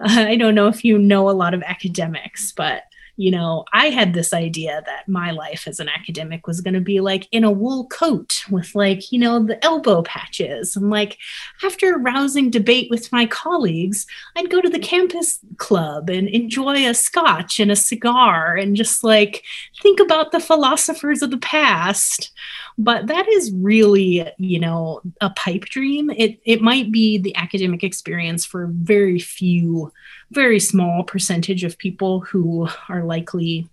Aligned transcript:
I 0.04 0.36
don't 0.36 0.54
know 0.54 0.68
if 0.68 0.84
you 0.84 0.98
know 0.98 1.28
a 1.28 1.32
lot 1.32 1.54
of 1.54 1.62
academics, 1.62 2.52
but 2.52 2.84
you 3.20 3.30
know, 3.30 3.66
I 3.74 3.90
had 3.90 4.14
this 4.14 4.32
idea 4.32 4.82
that 4.86 5.06
my 5.06 5.30
life 5.30 5.68
as 5.68 5.78
an 5.78 5.90
academic 5.90 6.46
was 6.46 6.62
going 6.62 6.72
to 6.72 6.80
be 6.80 7.00
like 7.00 7.28
in 7.32 7.44
a 7.44 7.50
wool 7.50 7.86
coat 7.88 8.32
with 8.48 8.74
like, 8.74 9.12
you 9.12 9.18
know, 9.18 9.44
the 9.44 9.62
elbow 9.62 10.00
patches. 10.00 10.74
And 10.74 10.88
like 10.88 11.18
after 11.62 11.94
a 11.94 11.98
rousing 11.98 12.48
debate 12.48 12.88
with 12.88 13.12
my 13.12 13.26
colleagues, 13.26 14.06
I'd 14.36 14.48
go 14.48 14.62
to 14.62 14.70
the 14.70 14.78
campus 14.78 15.38
club 15.58 16.08
and 16.08 16.28
enjoy 16.28 16.88
a 16.88 16.94
scotch 16.94 17.60
and 17.60 17.70
a 17.70 17.76
cigar 17.76 18.56
and 18.56 18.74
just 18.74 19.04
like 19.04 19.44
think 19.82 20.00
about 20.00 20.32
the 20.32 20.40
philosophers 20.40 21.20
of 21.20 21.30
the 21.30 21.36
past 21.36 22.32
but 22.80 23.08
that 23.08 23.28
is 23.28 23.52
really 23.52 24.26
you 24.38 24.58
know 24.58 25.02
a 25.20 25.30
pipe 25.30 25.66
dream. 25.66 26.10
It 26.10 26.40
it 26.44 26.62
might 26.62 26.90
be 26.90 27.18
the 27.18 27.36
academic 27.36 27.84
experience 27.84 28.46
for 28.46 28.68
very 28.70 29.18
few 29.18 29.92
very 30.30 30.58
small 30.58 31.04
percentage 31.04 31.62
of 31.62 31.76
people 31.76 32.20
who 32.20 32.68
are 32.88 33.04
likely 33.04 33.68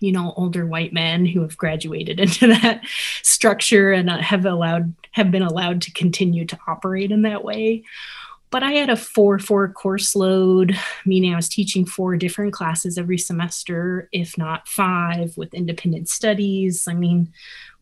you 0.00 0.12
know 0.12 0.34
older 0.36 0.66
white 0.66 0.92
men 0.92 1.24
who 1.24 1.40
have 1.40 1.56
graduated 1.56 2.20
into 2.24 2.46
that 2.48 2.82
structure 3.22 3.90
and 3.92 4.10
uh, 4.10 4.18
have 4.18 4.44
allowed 4.44 4.94
have 5.12 5.30
been 5.30 5.42
allowed 5.42 5.80
to 5.82 5.92
continue 5.92 6.44
to 6.44 6.58
operate 6.68 7.10
in 7.10 7.22
that 7.22 7.42
way. 7.42 7.84
But 8.50 8.62
i 8.62 8.72
had 8.72 8.90
a 8.90 8.96
4 8.96 9.38
4 9.38 9.68
course 9.70 10.14
load 10.14 10.78
meaning 11.04 11.32
i 11.32 11.36
was 11.36 11.48
teaching 11.48 11.84
four 11.84 12.16
different 12.16 12.52
classes 12.52 12.96
every 12.96 13.18
semester 13.18 14.08
if 14.12 14.38
not 14.38 14.68
five 14.68 15.36
with 15.38 15.54
independent 15.54 16.08
studies. 16.08 16.86
I 16.86 16.94
mean 16.94 17.32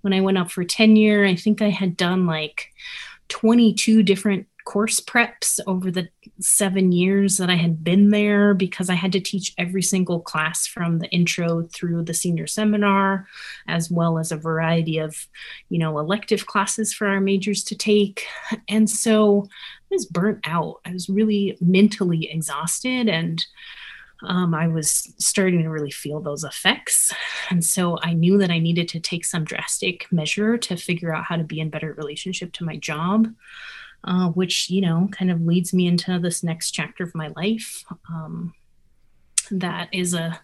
when 0.04 0.12
I 0.12 0.20
went 0.20 0.36
up 0.36 0.50
for 0.50 0.64
tenure, 0.64 1.24
I 1.24 1.34
think 1.34 1.62
I 1.62 1.70
had 1.70 1.96
done 1.96 2.26
like 2.26 2.70
22 3.28 4.02
different 4.02 4.46
course 4.66 5.00
preps 5.00 5.58
over 5.66 5.90
the 5.90 6.08
seven 6.40 6.92
years 6.92 7.38
that 7.38 7.48
I 7.48 7.54
had 7.54 7.82
been 7.82 8.10
there 8.10 8.52
because 8.52 8.90
I 8.90 8.95
had 8.95 9.12
to 9.12 9.20
teach 9.20 9.54
every 9.56 9.82
single 9.82 10.20
class 10.20 10.66
from 10.66 10.98
the 10.98 11.09
intro 11.09 11.62
through 11.62 12.02
the 12.02 12.12
senior 12.12 12.46
seminar, 12.46 13.26
as 13.66 13.90
well 13.90 14.18
as 14.18 14.30
a 14.30 14.37
variety 14.37 14.98
of, 14.98 15.26
you 15.70 15.79
know, 15.79 15.98
elective 15.98 16.46
classes 16.46 16.92
for 16.92 17.07
our 17.07 17.20
majors 17.20 17.64
to 17.64 17.74
take. 17.74 18.26
And 18.68 18.90
so 18.90 19.48
I 19.90 19.95
was 19.95 20.04
burnt 20.04 20.40
out. 20.45 20.80
I 20.84 20.92
was 20.92 21.09
really 21.09 21.57
mentally 21.62 22.30
exhausted 22.30 23.09
and 23.09 23.45
um, 24.23 24.54
I 24.54 24.68
was 24.68 25.12
starting 25.18 25.62
to 25.62 25.68
really 25.68 25.90
feel 25.90 26.20
those 26.20 26.45
effects. 26.45 27.12
And 27.51 27.65
so 27.65 27.98
I 28.02 28.15
knew 28.15 28.38
that 28.38 28.51
I 28.51 28.59
needed 28.59 28.88
to 28.88 29.01
take 29.01 29.24
some 29.24 29.45
drastic 29.45 30.10
measure 30.12 30.57
to 30.57 30.76
figure 30.76 31.15
out 31.15 31.24
how 31.24 31.37
to 31.37 31.45
be 31.45 31.60
in 31.60 31.70
better 31.70 31.93
relationship 31.95 32.52
to 32.54 32.65
my 32.65 32.76
job, 32.76 33.29
uh, 34.04 34.29
which, 34.30 34.70
you 34.70 34.80
know, 34.80 35.09
kind 35.10 35.30
of 35.30 35.42
leads 35.42 35.74
me 35.74 35.87
into 35.87 36.18
this 36.18 36.42
next 36.42 36.70
chapter 36.70 37.04
of 37.04 37.15
my 37.15 37.32
life. 37.37 37.85
Um, 38.09 38.54
that 39.51 39.88
is 39.92 40.15
a 40.15 40.40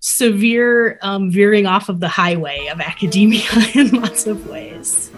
severe 0.00 0.98
um, 1.02 1.30
veering 1.30 1.66
off 1.66 1.88
of 1.88 2.00
the 2.00 2.08
highway 2.08 2.66
of 2.66 2.80
academia 2.80 3.48
in 3.74 3.90
lots 3.90 4.26
of 4.26 4.48
ways. 4.48 5.10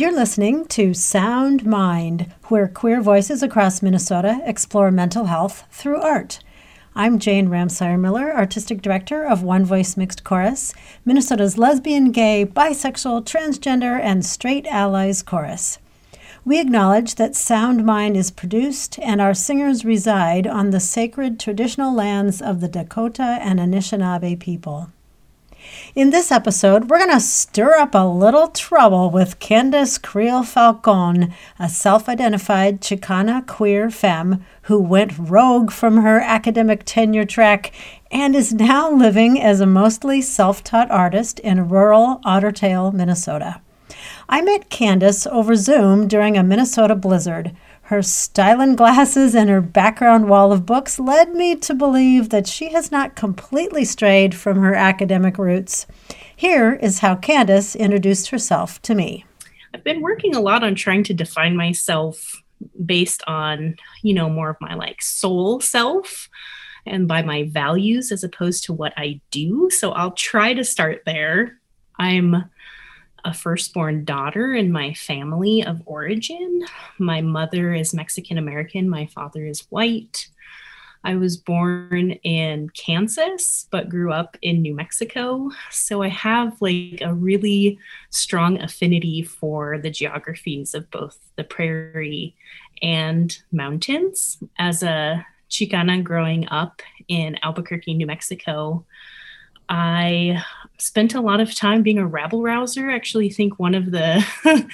You're 0.00 0.16
listening 0.16 0.64
to 0.68 0.94
Sound 0.94 1.66
Mind, 1.66 2.32
where 2.44 2.68
queer 2.68 3.02
voices 3.02 3.42
across 3.42 3.82
Minnesota 3.82 4.40
explore 4.46 4.90
mental 4.90 5.26
health 5.26 5.64
through 5.70 6.00
art. 6.00 6.40
I'm 6.94 7.18
Jane 7.18 7.48
Ramseyer 7.50 8.00
Miller, 8.00 8.34
Artistic 8.34 8.80
Director 8.80 9.26
of 9.26 9.42
One 9.42 9.62
Voice 9.66 9.98
Mixed 9.98 10.24
Chorus, 10.24 10.72
Minnesota's 11.04 11.58
lesbian, 11.58 12.12
gay, 12.12 12.46
bisexual, 12.46 13.26
transgender, 13.26 14.00
and 14.00 14.24
straight 14.24 14.66
allies 14.68 15.22
chorus. 15.22 15.78
We 16.46 16.58
acknowledge 16.58 17.16
that 17.16 17.36
Sound 17.36 17.84
Mind 17.84 18.16
is 18.16 18.30
produced 18.30 18.98
and 19.00 19.20
our 19.20 19.34
singers 19.34 19.84
reside 19.84 20.46
on 20.46 20.70
the 20.70 20.80
sacred 20.80 21.38
traditional 21.38 21.92
lands 21.92 22.40
of 22.40 22.62
the 22.62 22.68
Dakota 22.68 23.36
and 23.42 23.60
Anishinaabe 23.60 24.40
people. 24.40 24.92
In 25.94 26.10
this 26.10 26.30
episode, 26.30 26.88
we're 26.88 26.98
going 26.98 27.10
to 27.10 27.20
stir 27.20 27.76
up 27.76 27.94
a 27.94 28.06
little 28.06 28.48
trouble 28.48 29.10
with 29.10 29.38
Kandace 29.38 30.00
Creel 30.00 30.42
Falcon, 30.42 31.32
a 31.58 31.68
self 31.68 32.08
identified 32.08 32.80
Chicana 32.80 33.46
queer 33.46 33.90
femme 33.90 34.44
who 34.62 34.80
went 34.80 35.18
rogue 35.18 35.70
from 35.70 35.98
her 35.98 36.20
academic 36.20 36.82
tenure 36.84 37.24
track 37.24 37.72
and 38.10 38.34
is 38.34 38.52
now 38.52 38.90
living 38.90 39.40
as 39.40 39.60
a 39.60 39.66
mostly 39.66 40.22
self 40.22 40.62
taught 40.62 40.90
artist 40.90 41.38
in 41.40 41.68
rural 41.68 42.20
Otter 42.24 42.52
Tail, 42.52 42.92
Minnesota. 42.92 43.60
I 44.28 44.42
met 44.42 44.70
Kandace 44.70 45.26
over 45.26 45.56
Zoom 45.56 46.06
during 46.06 46.36
a 46.36 46.42
Minnesota 46.42 46.94
blizzard. 46.94 47.54
Her 47.90 48.02
styling 48.02 48.76
glasses 48.76 49.34
and 49.34 49.50
her 49.50 49.60
background 49.60 50.28
wall 50.28 50.52
of 50.52 50.64
books 50.64 51.00
led 51.00 51.34
me 51.34 51.56
to 51.56 51.74
believe 51.74 52.28
that 52.28 52.46
she 52.46 52.70
has 52.70 52.92
not 52.92 53.16
completely 53.16 53.84
strayed 53.84 54.32
from 54.32 54.60
her 54.60 54.76
academic 54.76 55.38
roots. 55.38 55.88
Here 56.36 56.74
is 56.74 57.00
how 57.00 57.16
Kandace 57.16 57.76
introduced 57.76 58.30
herself 58.30 58.80
to 58.82 58.94
me. 58.94 59.24
I've 59.74 59.82
been 59.82 60.02
working 60.02 60.36
a 60.36 60.40
lot 60.40 60.62
on 60.62 60.76
trying 60.76 61.02
to 61.02 61.14
define 61.14 61.56
myself 61.56 62.40
based 62.86 63.24
on, 63.26 63.74
you 64.04 64.14
know, 64.14 64.30
more 64.30 64.50
of 64.50 64.60
my 64.60 64.74
like 64.74 65.02
soul 65.02 65.58
self 65.60 66.28
and 66.86 67.08
by 67.08 67.22
my 67.22 67.48
values 67.50 68.12
as 68.12 68.22
opposed 68.22 68.62
to 68.66 68.72
what 68.72 68.92
I 68.96 69.20
do. 69.32 69.68
So 69.68 69.90
I'll 69.90 70.12
try 70.12 70.54
to 70.54 70.62
start 70.62 71.02
there. 71.06 71.58
I'm 71.98 72.44
a 73.24 73.34
firstborn 73.34 74.04
daughter 74.04 74.54
in 74.54 74.72
my 74.72 74.94
family 74.94 75.62
of 75.64 75.82
origin. 75.86 76.62
My 76.98 77.20
mother 77.20 77.74
is 77.74 77.94
Mexican 77.94 78.38
American, 78.38 78.88
my 78.88 79.06
father 79.06 79.46
is 79.46 79.66
white. 79.70 80.28
I 81.02 81.16
was 81.16 81.36
born 81.38 82.12
in 82.22 82.68
Kansas, 82.70 83.66
but 83.70 83.88
grew 83.88 84.12
up 84.12 84.36
in 84.42 84.60
New 84.60 84.74
Mexico. 84.74 85.50
So 85.70 86.02
I 86.02 86.08
have 86.08 86.60
like 86.60 87.00
a 87.00 87.14
really 87.14 87.78
strong 88.10 88.60
affinity 88.60 89.22
for 89.22 89.78
the 89.78 89.90
geographies 89.90 90.74
of 90.74 90.90
both 90.90 91.18
the 91.36 91.44
prairie 91.44 92.36
and 92.82 93.36
mountains. 93.50 94.42
As 94.58 94.82
a 94.82 95.24
Chicana 95.48 96.02
growing 96.04 96.46
up 96.48 96.82
in 97.08 97.38
Albuquerque, 97.42 97.94
New 97.94 98.06
Mexico, 98.06 98.84
I 99.70 100.42
spent 100.78 101.14
a 101.14 101.20
lot 101.20 101.40
of 101.40 101.54
time 101.54 101.82
being 101.82 101.98
a 101.98 102.06
rabble 102.06 102.42
rouser. 102.42 102.90
I 102.90 102.94
actually 102.94 103.30
think 103.30 103.58
one 103.58 103.74
of 103.74 103.92
the 103.92 104.24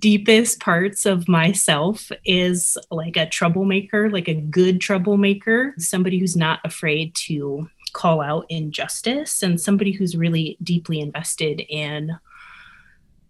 deepest 0.00 0.60
parts 0.60 1.06
of 1.06 1.26
myself 1.26 2.12
is 2.24 2.76
like 2.90 3.16
a 3.16 3.28
troublemaker, 3.28 4.10
like 4.10 4.28
a 4.28 4.34
good 4.34 4.80
troublemaker, 4.80 5.74
somebody 5.78 6.18
who's 6.18 6.36
not 6.36 6.60
afraid 6.64 7.14
to 7.14 7.68
call 7.94 8.20
out 8.20 8.46
injustice, 8.48 9.42
and 9.42 9.60
somebody 9.60 9.92
who's 9.92 10.16
really 10.16 10.58
deeply 10.62 11.00
invested 11.00 11.62
in 11.68 12.18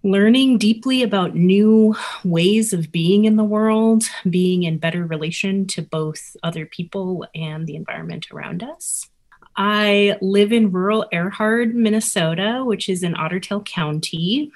learning 0.04 0.58
deeply 0.58 1.02
about 1.04 1.36
new 1.36 1.94
ways 2.24 2.72
of 2.72 2.90
being 2.90 3.24
in 3.24 3.36
the 3.36 3.44
world, 3.44 4.04
being 4.28 4.64
in 4.64 4.78
better 4.78 5.06
relation 5.06 5.64
to 5.68 5.82
both 5.82 6.36
other 6.42 6.66
people 6.66 7.24
and 7.34 7.68
the 7.68 7.76
environment 7.76 8.26
around 8.32 8.64
us. 8.64 9.08
I 9.56 10.16
live 10.20 10.52
in 10.52 10.72
rural 10.72 11.06
Erhard, 11.12 11.74
Minnesota, 11.74 12.62
which 12.64 12.88
is 12.88 13.02
in 13.02 13.14
Otter 13.14 13.40
Tail 13.40 13.62
County, 13.62 14.50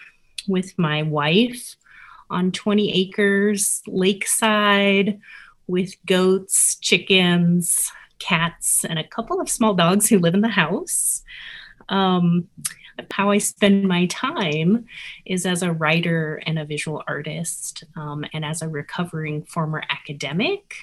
with 0.48 0.78
my 0.78 1.02
wife 1.02 1.76
on 2.30 2.52
20 2.52 2.92
acres, 2.92 3.82
lakeside, 3.86 5.20
with 5.66 5.94
goats, 6.06 6.76
chickens, 6.76 7.90
cats, 8.18 8.84
and 8.84 8.98
a 8.98 9.06
couple 9.06 9.40
of 9.40 9.50
small 9.50 9.74
dogs 9.74 10.08
who 10.08 10.18
live 10.18 10.34
in 10.34 10.40
the 10.40 10.48
house. 10.48 11.22
Um, 11.88 12.48
how 13.10 13.31
I 13.31 13.38
spend 13.38 13.87
my 13.87 14.06
time 14.06 14.87
is 15.25 15.46
as 15.46 15.62
a 15.62 15.72
writer 15.72 16.43
and 16.46 16.58
a 16.58 16.64
visual 16.64 17.02
artist, 17.06 17.84
um, 17.96 18.25
and 18.32 18.44
as 18.44 18.62
a 18.62 18.69
recovering 18.69 19.44
former 19.44 19.82
academic 19.90 20.76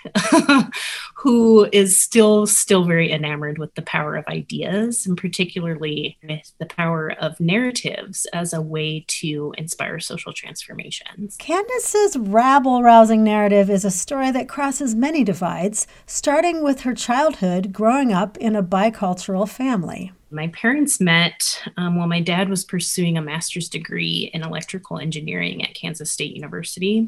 who 1.15 1.67
is 1.71 1.97
still 1.97 2.45
still 2.45 2.83
very 2.83 3.11
enamored 3.11 3.57
with 3.57 3.73
the 3.75 3.81
power 3.81 4.15
of 4.15 4.25
ideas, 4.27 5.05
and 5.05 5.17
particularly 5.17 6.17
with 6.23 6.51
the 6.59 6.65
power 6.65 7.11
of 7.11 7.39
narratives 7.39 8.25
as 8.33 8.53
a 8.53 8.61
way 8.61 9.05
to 9.07 9.53
inspire 9.57 9.99
social 9.99 10.33
transformations. 10.33 11.35
Kandace's 11.37 12.17
rabble-rousing 12.17 13.23
narrative 13.23 13.69
is 13.69 13.85
a 13.85 13.91
story 13.91 14.31
that 14.31 14.49
crosses 14.49 14.95
many 14.95 15.23
divides, 15.23 15.87
starting 16.05 16.63
with 16.63 16.81
her 16.81 16.93
childhood 16.93 17.71
growing 17.71 18.11
up 18.13 18.37
in 18.37 18.55
a 18.55 18.63
bicultural 18.63 19.47
family. 19.47 20.11
My 20.33 20.47
parents 20.47 20.99
met 20.99 21.61
um, 21.77 21.95
while 21.95 22.07
my 22.07 22.19
dad 22.19 22.49
was 22.49 22.65
pursuing 22.65 23.17
a 23.17 23.21
master's 23.21 23.69
degree 23.69 24.31
in 24.33 24.41
electrical 24.41 24.97
engineering 24.97 25.63
at 25.63 25.75
Kansas 25.75 26.11
State 26.11 26.35
University. 26.35 27.07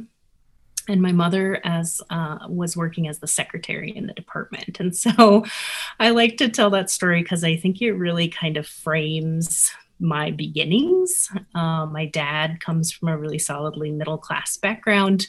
and 0.87 1.01
my 1.01 1.11
mother 1.11 1.59
as 1.63 1.99
uh, 2.11 2.37
was 2.47 2.77
working 2.77 3.07
as 3.07 3.17
the 3.17 3.27
secretary 3.27 3.89
in 3.89 4.05
the 4.05 4.13
department. 4.13 4.79
And 4.79 4.95
so 4.95 5.43
i 5.99 6.11
like 6.11 6.37
to 6.37 6.49
tell 6.49 6.69
that 6.69 6.91
story 6.91 7.23
because 7.23 7.43
i 7.43 7.55
think 7.57 7.81
it 7.81 7.93
really 7.93 8.27
kind 8.27 8.57
of 8.57 8.67
frames 8.67 9.71
my 9.99 10.29
beginnings. 10.29 11.31
Uh, 11.55 11.85
my 11.85 12.05
dad 12.05 12.59
comes 12.59 12.91
from 12.91 13.07
a 13.07 13.17
really 13.17 13.39
solidly 13.39 13.91
middle 13.91 14.17
class 14.17 14.57
background 14.57 15.27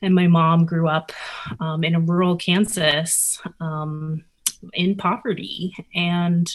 and 0.00 0.14
my 0.14 0.26
mom 0.26 0.66
grew 0.66 0.88
up 0.88 1.12
um, 1.60 1.84
in 1.84 1.94
a 1.94 2.00
rural 2.00 2.36
kansas 2.36 3.40
um, 3.60 4.24
in 4.72 4.96
poverty. 4.96 5.74
And 5.94 6.50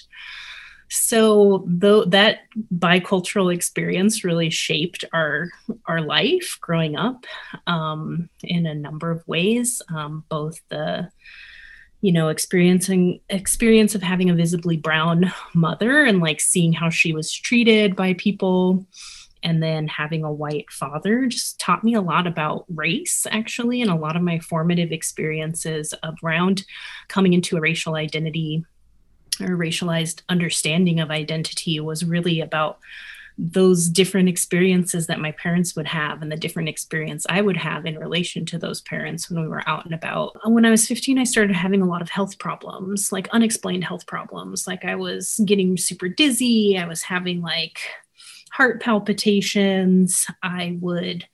so 0.89 1.65
though 1.67 2.05
that 2.05 2.39
bicultural 2.75 3.53
experience 3.53 4.23
really 4.23 4.49
shaped 4.49 5.03
our 5.13 5.49
our 5.85 6.01
life 6.01 6.57
growing 6.61 6.95
up 6.95 7.25
um, 7.67 8.29
in 8.43 8.65
a 8.65 8.75
number 8.75 9.11
of 9.11 9.27
ways 9.27 9.81
um, 9.93 10.23
both 10.29 10.59
the 10.69 11.09
you 12.01 12.11
know 12.11 12.29
experiencing 12.29 13.19
experience 13.29 13.95
of 13.95 14.01
having 14.01 14.29
a 14.29 14.35
visibly 14.35 14.77
brown 14.77 15.31
mother 15.53 16.03
and 16.03 16.19
like 16.19 16.39
seeing 16.39 16.73
how 16.73 16.89
she 16.89 17.13
was 17.13 17.31
treated 17.31 17.95
by 17.95 18.13
people 18.13 18.85
and 19.43 19.61
then 19.61 19.87
having 19.87 20.23
a 20.23 20.31
white 20.31 20.69
father 20.71 21.27
just 21.27 21.59
taught 21.59 21.83
me 21.83 21.93
a 21.93 22.01
lot 22.01 22.27
about 22.27 22.65
race 22.69 23.27
actually 23.29 23.81
and 23.81 23.91
a 23.91 23.95
lot 23.95 24.15
of 24.15 24.21
my 24.21 24.39
formative 24.39 24.91
experiences 24.91 25.93
around 26.23 26.63
coming 27.07 27.33
into 27.33 27.57
a 27.57 27.61
racial 27.61 27.95
identity 27.95 28.63
or 29.41 29.57
racialized 29.57 30.21
understanding 30.29 30.99
of 30.99 31.11
identity 31.11 31.79
was 31.79 32.05
really 32.05 32.41
about 32.41 32.79
those 33.37 33.87
different 33.87 34.27
experiences 34.27 35.05
that 35.07 35.19
my 35.19 35.31
parents 35.33 35.75
would 35.75 35.85
have 35.85 36.21
and 36.21 36.31
the 36.31 36.37
different 36.37 36.69
experience 36.69 37.25
I 37.29 37.41
would 37.41 37.57
have 37.57 37.85
in 37.85 37.99
relation 37.99 38.45
to 38.47 38.57
those 38.57 38.81
parents 38.81 39.29
when 39.29 39.41
we 39.41 39.47
were 39.47 39.67
out 39.69 39.85
and 39.85 39.93
about. 39.93 40.35
When 40.43 40.65
I 40.65 40.71
was 40.71 40.87
15, 40.87 41.19
I 41.19 41.23
started 41.23 41.55
having 41.55 41.81
a 41.81 41.87
lot 41.87 42.01
of 42.01 42.09
health 42.09 42.39
problems, 42.39 43.11
like 43.11 43.29
unexplained 43.29 43.83
health 43.83 44.07
problems. 44.07 44.65
Like 44.65 44.85
I 44.85 44.95
was 44.95 45.39
getting 45.45 45.77
super 45.77 46.09
dizzy, 46.09 46.79
I 46.79 46.87
was 46.87 47.03
having 47.03 47.41
like 47.41 47.79
heart 48.51 48.81
palpitations, 48.81 50.25
I 50.41 50.77
would 50.81 51.27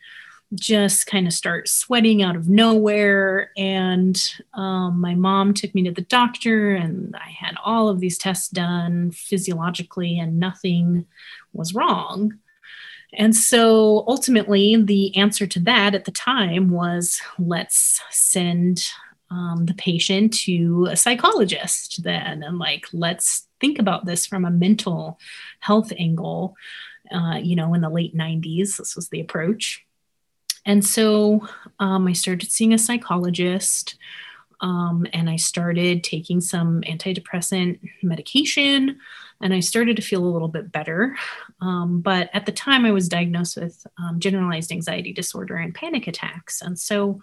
just 0.56 1.08
kind 1.08 1.28
of 1.28 1.34
start 1.34 1.68
sweating 1.68 2.22
out 2.22 2.36
of 2.36 2.50
nowhere. 2.50 3.52
And 3.58 4.22
um, 4.54 5.00
my 5.00 5.16
mom 5.16 5.54
took 5.54 5.74
me 5.74 5.84
to 5.84 5.92
the 5.92 6.02
doctor, 6.02 6.76
and 6.76 7.16
I 7.16 7.30
had 7.30 7.56
all 7.64 7.90
of 7.90 8.00
these 8.00 8.18
tests 8.18 8.50
done 8.50 9.12
physiologically, 9.12 10.20
and 10.20 10.40
nothing 10.40 11.06
was 11.54 11.74
wrong. 11.74 12.40
And 13.16 13.36
so 13.36 14.04
ultimately, 14.08 14.76
the 14.76 15.16
answer 15.16 15.46
to 15.46 15.60
that 15.62 15.94
at 15.94 16.06
the 16.06 16.12
time 16.12 16.70
was 16.70 17.22
let's 17.38 18.02
send 18.10 18.88
um, 19.30 19.66
the 19.66 19.74
patient 19.76 20.34
to 20.34 20.88
a 20.90 20.96
psychologist 20.96 22.04
then, 22.04 22.44
and 22.44 22.60
like, 22.60 22.88
let's 22.92 23.48
think 23.60 23.80
about 23.80 24.06
this 24.06 24.26
from 24.26 24.46
a 24.46 24.52
mental 24.52 25.20
health 25.60 25.92
angle. 25.98 26.56
Uh, 27.12 27.36
you 27.36 27.56
know, 27.56 27.74
in 27.74 27.82
the 27.82 27.90
late 27.90 28.16
90s, 28.16 28.78
this 28.78 28.96
was 28.96 29.10
the 29.10 29.20
approach. 29.20 29.86
And 30.66 30.84
so 30.84 31.48
um, 31.80 32.08
I 32.08 32.14
started 32.14 32.52
seeing 32.52 32.74
a 32.74 32.78
psychologist 32.78 33.96
um, 34.62 35.06
and 35.12 35.30
I 35.30 35.36
started 35.36 36.04
taking 36.04 36.40
some 36.40 36.82
antidepressant 36.82 37.80
medication 38.02 39.00
and 39.44 39.54
I 39.54 39.60
started 39.60 39.98
to 39.98 40.02
feel 40.02 40.24
a 40.24 40.26
little 40.26 40.48
bit 40.48 40.72
better. 40.72 41.18
Um, 41.60 42.00
but 42.00 42.30
at 42.34 42.46
the 42.46 42.52
time, 42.54 42.86
I 42.86 42.92
was 42.92 43.10
diagnosed 43.10 43.58
with 43.58 43.86
um, 44.00 44.18
generalized 44.20 44.72
anxiety 44.72 45.12
disorder 45.12 45.58
and 45.58 45.76
panic 45.76 46.08
attacks. 46.08 46.62
And 46.62 46.80
so 46.80 47.20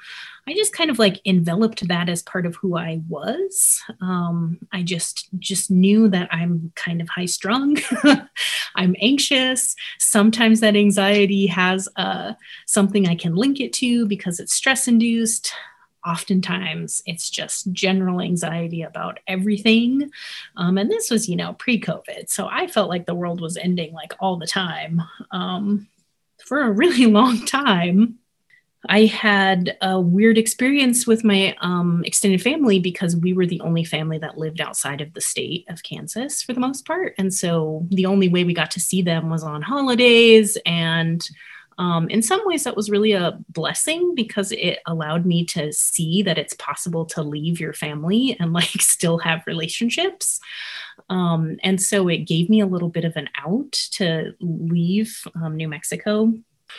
I 0.46 0.52
just 0.52 0.74
kind 0.74 0.90
of 0.90 0.98
like 0.98 1.20
enveloped 1.24 1.88
that 1.88 2.10
as 2.10 2.22
part 2.22 2.44
of 2.44 2.56
who 2.56 2.76
I 2.76 3.00
was. 3.08 3.82
Um, 4.02 4.58
I 4.70 4.82
just 4.82 5.30
just 5.38 5.70
knew 5.70 6.08
that 6.08 6.28
I'm 6.30 6.70
kind 6.76 7.00
of 7.00 7.08
high 7.08 7.24
strung. 7.24 7.78
I'm 8.76 8.94
anxious. 9.00 9.74
Sometimes 9.98 10.60
that 10.60 10.76
anxiety 10.76 11.46
has 11.46 11.88
uh, 11.96 12.34
something 12.66 13.08
I 13.08 13.14
can 13.14 13.34
link 13.34 13.60
it 13.60 13.72
to 13.74 14.06
because 14.06 14.40
it's 14.40 14.52
stress 14.52 14.86
induced 14.86 15.54
oftentimes 16.06 17.02
it's 17.06 17.30
just 17.30 17.72
general 17.72 18.20
anxiety 18.20 18.82
about 18.82 19.18
everything. 19.26 20.10
Um, 20.56 20.78
and 20.78 20.90
this 20.90 21.10
was, 21.10 21.28
you 21.28 21.36
know, 21.36 21.54
pre 21.54 21.80
COVID. 21.80 22.28
So 22.28 22.48
I 22.50 22.66
felt 22.66 22.88
like 22.88 23.06
the 23.06 23.14
world 23.14 23.40
was 23.40 23.56
ending 23.56 23.92
like 23.92 24.14
all 24.20 24.36
the 24.36 24.46
time 24.46 25.02
um, 25.30 25.88
for 26.44 26.62
a 26.62 26.70
really 26.70 27.06
long 27.10 27.44
time. 27.44 28.18
I 28.88 29.04
had 29.04 29.76
a 29.82 30.00
weird 30.00 30.38
experience 30.38 31.06
with 31.06 31.22
my 31.22 31.54
um, 31.60 32.02
extended 32.06 32.40
family 32.40 32.80
because 32.80 33.14
we 33.14 33.34
were 33.34 33.44
the 33.44 33.60
only 33.60 33.84
family 33.84 34.16
that 34.18 34.38
lived 34.38 34.60
outside 34.60 35.02
of 35.02 35.12
the 35.12 35.20
state 35.20 35.66
of 35.68 35.82
Kansas 35.82 36.42
for 36.42 36.54
the 36.54 36.60
most 36.60 36.86
part. 36.86 37.14
And 37.18 37.32
so 37.32 37.86
the 37.90 38.06
only 38.06 38.28
way 38.28 38.42
we 38.42 38.54
got 38.54 38.70
to 38.72 38.80
see 38.80 39.02
them 39.02 39.28
was 39.28 39.42
on 39.42 39.60
holidays 39.60 40.56
and 40.64 41.28
um, 41.80 42.10
in 42.10 42.22
some 42.22 42.42
ways, 42.44 42.64
that 42.64 42.76
was 42.76 42.90
really 42.90 43.12
a 43.12 43.38
blessing 43.48 44.14
because 44.14 44.52
it 44.52 44.80
allowed 44.86 45.24
me 45.24 45.46
to 45.46 45.72
see 45.72 46.22
that 46.22 46.36
it's 46.36 46.52
possible 46.54 47.06
to 47.06 47.22
leave 47.22 47.58
your 47.58 47.72
family 47.72 48.36
and 48.38 48.52
like 48.52 48.64
still 48.80 49.16
have 49.18 49.42
relationships. 49.46 50.40
Um, 51.08 51.56
and 51.62 51.80
so 51.80 52.06
it 52.08 52.18
gave 52.18 52.50
me 52.50 52.60
a 52.60 52.66
little 52.66 52.90
bit 52.90 53.06
of 53.06 53.16
an 53.16 53.30
out 53.34 53.72
to 53.92 54.34
leave 54.40 55.26
um, 55.34 55.56
New 55.56 55.68
Mexico 55.68 56.34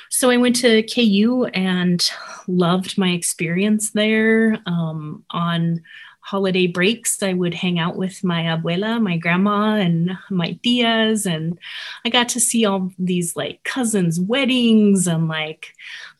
so 0.09 0.29
I 0.29 0.37
went 0.37 0.55
to 0.57 0.83
KU 0.83 1.45
and 1.53 2.09
loved 2.47 2.97
my 2.97 3.09
experience 3.09 3.91
there. 3.91 4.57
Um, 4.65 5.25
on 5.31 5.81
holiday 6.21 6.67
breaks, 6.67 7.21
I 7.21 7.33
would 7.33 7.53
hang 7.53 7.79
out 7.79 7.97
with 7.97 8.23
my 8.23 8.43
abuela, 8.43 9.01
my 9.01 9.17
grandma, 9.17 9.75
and 9.75 10.17
my 10.29 10.57
tias. 10.63 11.25
And 11.25 11.59
I 12.05 12.09
got 12.09 12.29
to 12.29 12.39
see 12.39 12.65
all 12.65 12.91
these 12.97 13.35
like 13.35 13.63
cousins' 13.63 14.19
weddings 14.19 15.07
and 15.07 15.27
like 15.27 15.73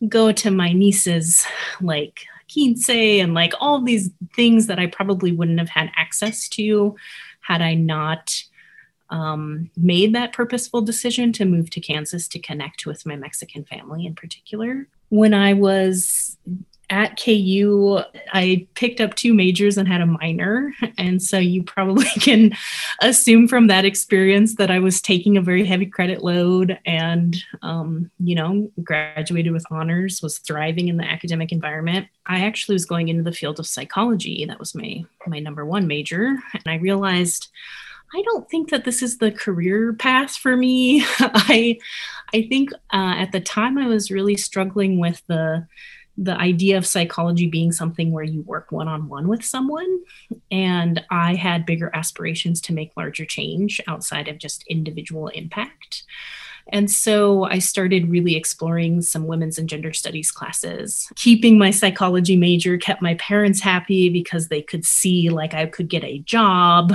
go 0.09 0.31
to 0.31 0.51
my 0.51 0.73
niece's 0.73 1.45
like 1.79 2.25
quince 2.51 2.89
and 2.89 3.33
like 3.33 3.53
all 3.59 3.81
these 3.81 4.09
things 4.35 4.67
that 4.67 4.79
I 4.79 4.87
probably 4.87 5.31
wouldn't 5.31 5.59
have 5.59 5.69
had 5.69 5.91
access 5.95 6.49
to 6.49 6.95
had 7.41 7.61
I 7.61 7.75
not 7.75 8.43
um, 9.09 9.69
made 9.75 10.15
that 10.15 10.33
purposeful 10.33 10.81
decision 10.81 11.33
to 11.33 11.45
move 11.45 11.69
to 11.71 11.81
Kansas 11.81 12.27
to 12.29 12.39
connect 12.39 12.85
with 12.85 13.05
my 13.05 13.15
Mexican 13.15 13.65
family 13.65 14.05
in 14.05 14.15
particular. 14.15 14.87
When 15.09 15.33
I 15.33 15.53
was 15.53 16.37
at 16.91 17.17
KU, 17.17 18.01
I 18.33 18.67
picked 18.75 18.99
up 18.99 19.15
two 19.15 19.33
majors 19.33 19.77
and 19.77 19.87
had 19.87 20.01
a 20.01 20.05
minor. 20.05 20.73
And 20.97 21.23
so 21.23 21.39
you 21.39 21.63
probably 21.63 22.05
can 22.19 22.51
assume 23.01 23.47
from 23.47 23.67
that 23.67 23.85
experience 23.85 24.55
that 24.55 24.69
I 24.69 24.79
was 24.79 25.01
taking 25.01 25.37
a 25.37 25.41
very 25.41 25.65
heavy 25.65 25.85
credit 25.85 26.21
load 26.21 26.77
and, 26.85 27.41
um, 27.61 28.11
you 28.19 28.35
know, 28.35 28.69
graduated 28.83 29.53
with 29.53 29.65
honors, 29.71 30.21
was 30.21 30.39
thriving 30.39 30.89
in 30.89 30.97
the 30.97 31.05
academic 31.05 31.53
environment. 31.53 32.07
I 32.25 32.41
actually 32.41 32.75
was 32.75 32.85
going 32.85 33.07
into 33.07 33.23
the 33.23 33.31
field 33.31 33.57
of 33.59 33.67
psychology. 33.67 34.45
That 34.45 34.59
was 34.59 34.75
my, 34.75 35.05
my 35.25 35.39
number 35.39 35.65
one 35.65 35.87
major. 35.87 36.37
And 36.53 36.63
I 36.67 36.75
realized 36.75 37.47
I 38.13 38.21
don't 38.23 38.49
think 38.49 38.69
that 38.71 38.83
this 38.83 39.01
is 39.01 39.19
the 39.19 39.31
career 39.31 39.93
path 39.93 40.35
for 40.35 40.57
me. 40.57 41.05
I, 41.19 41.79
I 42.33 42.41
think 42.49 42.73
uh, 42.91 43.15
at 43.15 43.31
the 43.31 43.39
time 43.39 43.77
I 43.77 43.87
was 43.87 44.11
really 44.11 44.35
struggling 44.35 44.99
with 44.99 45.23
the, 45.27 45.65
the 46.17 46.35
idea 46.35 46.77
of 46.77 46.85
psychology 46.85 47.47
being 47.47 47.71
something 47.71 48.11
where 48.11 48.23
you 48.23 48.41
work 48.43 48.71
one 48.71 48.87
on 48.87 49.07
one 49.07 49.27
with 49.27 49.43
someone. 49.43 50.01
And 50.51 51.03
I 51.09 51.35
had 51.35 51.65
bigger 51.65 51.89
aspirations 51.93 52.61
to 52.61 52.73
make 52.73 52.97
larger 52.97 53.25
change 53.25 53.81
outside 53.87 54.27
of 54.27 54.37
just 54.37 54.63
individual 54.67 55.29
impact. 55.29 56.03
And 56.69 56.89
so 56.89 57.45
I 57.45 57.59
started 57.59 58.09
really 58.09 58.35
exploring 58.35 59.01
some 59.01 59.27
women's 59.27 59.57
and 59.57 59.67
gender 59.69 59.93
studies 59.93 60.31
classes. 60.31 61.11
Keeping 61.15 61.57
my 61.57 61.71
psychology 61.71 62.35
major 62.35 62.77
kept 62.77 63.01
my 63.01 63.15
parents 63.15 63.59
happy 63.59 64.09
because 64.09 64.47
they 64.47 64.61
could 64.61 64.85
see 64.85 65.29
like 65.29 65.53
I 65.53 65.65
could 65.65 65.89
get 65.89 66.03
a 66.03 66.19
job 66.19 66.93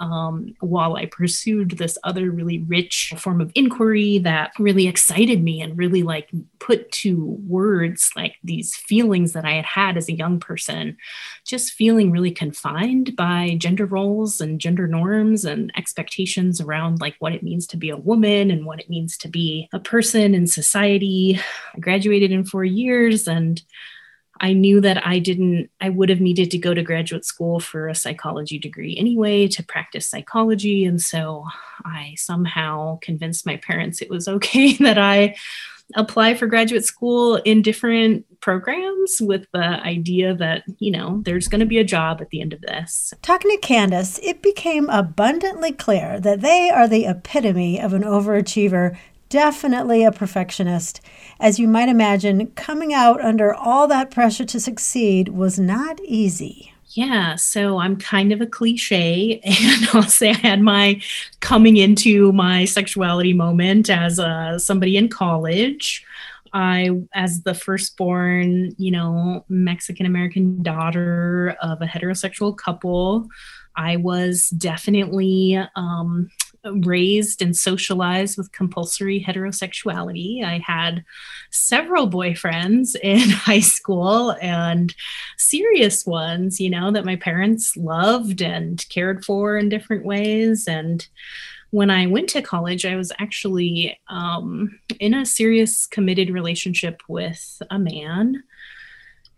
um, 0.00 0.54
while 0.60 0.96
I 0.96 1.06
pursued 1.06 1.72
this 1.72 1.98
other 2.04 2.30
really 2.30 2.58
rich 2.58 3.12
form 3.16 3.40
of 3.40 3.52
inquiry 3.54 4.18
that 4.18 4.52
really 4.58 4.86
excited 4.86 5.42
me 5.42 5.60
and 5.60 5.78
really 5.78 6.02
like 6.02 6.30
put 6.58 6.90
to 6.90 7.36
words 7.46 8.10
like 8.16 8.36
these 8.42 8.74
feelings 8.74 9.32
that 9.32 9.44
I 9.44 9.52
had 9.52 9.64
had 9.64 9.96
as 9.96 10.08
a 10.08 10.16
young 10.16 10.40
person, 10.40 10.96
just 11.44 11.72
feeling 11.72 12.10
really 12.10 12.30
confined 12.30 13.14
by 13.16 13.56
gender 13.58 13.86
roles 13.86 14.40
and 14.40 14.60
gender 14.60 14.86
norms 14.86 15.44
and 15.44 15.70
expectations 15.76 16.60
around 16.60 17.00
like 17.00 17.16
what 17.18 17.32
it 17.32 17.42
means 17.42 17.66
to 17.68 17.76
be 17.76 17.90
a 17.90 17.96
woman 17.96 18.50
and 18.50 18.64
what 18.64 18.80
it 18.80 18.90
means 19.06 19.16
to 19.18 19.28
be 19.28 19.68
a 19.72 19.78
person 19.78 20.34
in 20.34 20.48
society. 20.48 21.38
I 21.74 21.78
graduated 21.78 22.32
in 22.32 22.44
four 22.44 22.64
years 22.64 23.28
and 23.28 23.62
I 24.40 24.52
knew 24.52 24.80
that 24.80 25.06
I 25.06 25.20
didn't, 25.20 25.70
I 25.80 25.90
would 25.90 26.08
have 26.08 26.20
needed 26.20 26.50
to 26.50 26.58
go 26.58 26.74
to 26.74 26.82
graduate 26.82 27.24
school 27.24 27.60
for 27.60 27.88
a 27.88 27.94
psychology 27.94 28.58
degree 28.58 28.96
anyway 28.98 29.46
to 29.48 29.62
practice 29.62 30.08
psychology. 30.08 30.84
And 30.84 31.00
so 31.00 31.44
I 31.84 32.14
somehow 32.16 32.98
convinced 33.00 33.46
my 33.46 33.58
parents 33.58 34.02
it 34.02 34.10
was 34.10 34.26
okay 34.26 34.72
that 34.80 34.98
I 34.98 35.36
apply 35.94 36.34
for 36.34 36.46
graduate 36.46 36.84
school 36.84 37.36
in 37.36 37.62
different 37.62 38.24
programs 38.40 39.18
with 39.20 39.46
the 39.52 39.60
idea 39.60 40.34
that, 40.34 40.64
you 40.78 40.90
know, 40.90 41.22
there's 41.24 41.48
going 41.48 41.60
to 41.60 41.66
be 41.66 41.78
a 41.78 41.84
job 41.84 42.20
at 42.20 42.30
the 42.30 42.40
end 42.40 42.52
of 42.52 42.60
this. 42.60 43.14
Talking 43.22 43.50
to 43.52 43.66
Kandace, 43.66 44.18
it 44.22 44.42
became 44.42 44.90
abundantly 44.90 45.72
clear 45.72 46.18
that 46.20 46.40
they 46.40 46.70
are 46.70 46.88
the 46.88 47.06
epitome 47.06 47.80
of 47.80 47.92
an 47.92 48.02
overachiever 48.02 48.96
definitely 49.28 50.04
a 50.04 50.12
perfectionist. 50.12 51.00
As 51.40 51.58
you 51.58 51.68
might 51.68 51.88
imagine, 51.88 52.46
coming 52.48 52.94
out 52.94 53.20
under 53.20 53.52
all 53.52 53.88
that 53.88 54.10
pressure 54.10 54.44
to 54.44 54.60
succeed 54.60 55.28
was 55.28 55.58
not 55.58 56.00
easy. 56.04 56.72
Yeah, 56.90 57.34
so 57.34 57.78
I'm 57.78 57.96
kind 57.96 58.32
of 58.32 58.40
a 58.40 58.46
cliche, 58.46 59.40
and 59.44 59.88
I'll 59.92 60.02
say 60.04 60.30
I 60.30 60.34
had 60.34 60.60
my 60.62 61.00
coming 61.40 61.76
into 61.76 62.32
my 62.32 62.64
sexuality 62.64 63.32
moment 63.32 63.90
as 63.90 64.18
uh, 64.18 64.58
somebody 64.58 64.96
in 64.96 65.08
college. 65.08 66.04
I, 66.52 66.90
as 67.12 67.42
the 67.42 67.54
firstborn, 67.54 68.74
you 68.78 68.90
know, 68.90 69.44
Mexican 69.48 70.06
American 70.06 70.62
daughter 70.62 71.56
of 71.60 71.82
a 71.82 71.86
heterosexual 71.86 72.56
couple, 72.56 73.28
I 73.74 73.96
was 73.96 74.48
definitely 74.50 75.60
um, 75.74 76.30
raised 76.74 77.42
and 77.42 77.56
socialized 77.56 78.36
with 78.36 78.52
compulsory 78.52 79.22
heterosexuality. 79.22 80.44
I 80.44 80.58
had 80.58 81.04
several 81.50 82.10
boyfriends 82.10 82.96
in 83.02 83.30
high 83.30 83.60
school 83.60 84.36
and 84.40 84.94
serious 85.36 86.06
ones, 86.06 86.60
you 86.60 86.70
know, 86.70 86.90
that 86.90 87.04
my 87.04 87.16
parents 87.16 87.76
loved 87.76 88.42
and 88.42 88.84
cared 88.88 89.24
for 89.24 89.56
in 89.56 89.68
different 89.68 90.04
ways. 90.04 90.66
And 90.66 91.06
when 91.70 91.90
I 91.90 92.06
went 92.06 92.28
to 92.30 92.42
college, 92.42 92.84
I 92.84 92.96
was 92.96 93.12
actually 93.18 93.98
um, 94.08 94.78
in 95.00 95.14
a 95.14 95.26
serious 95.26 95.86
committed 95.86 96.30
relationship 96.30 97.02
with 97.08 97.60
a 97.70 97.78
man 97.78 98.42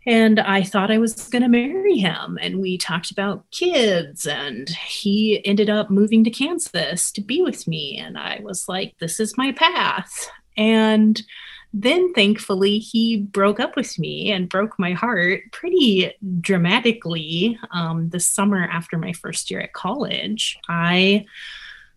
and 0.06 0.40
I 0.40 0.62
thought 0.62 0.90
I 0.90 0.98
was 0.98 1.28
going 1.28 1.42
to 1.42 1.48
marry 1.48 1.98
him. 1.98 2.38
And 2.40 2.60
we 2.60 2.78
talked 2.78 3.10
about 3.10 3.50
kids, 3.50 4.26
and 4.26 4.68
he 4.68 5.44
ended 5.44 5.68
up 5.68 5.90
moving 5.90 6.24
to 6.24 6.30
Kansas 6.30 7.12
to 7.12 7.20
be 7.20 7.42
with 7.42 7.66
me. 7.66 7.98
And 7.98 8.18
I 8.18 8.40
was 8.42 8.68
like, 8.68 8.94
this 8.98 9.20
is 9.20 9.36
my 9.36 9.52
path. 9.52 10.30
And 10.56 11.20
then 11.72 12.12
thankfully, 12.14 12.78
he 12.78 13.18
broke 13.18 13.60
up 13.60 13.76
with 13.76 13.98
me 13.98 14.32
and 14.32 14.48
broke 14.48 14.78
my 14.78 14.92
heart 14.92 15.42
pretty 15.52 16.12
dramatically 16.40 17.58
um, 17.72 18.08
the 18.08 18.20
summer 18.20 18.64
after 18.64 18.96
my 18.96 19.12
first 19.12 19.50
year 19.50 19.60
at 19.60 19.74
college. 19.74 20.58
I 20.68 21.26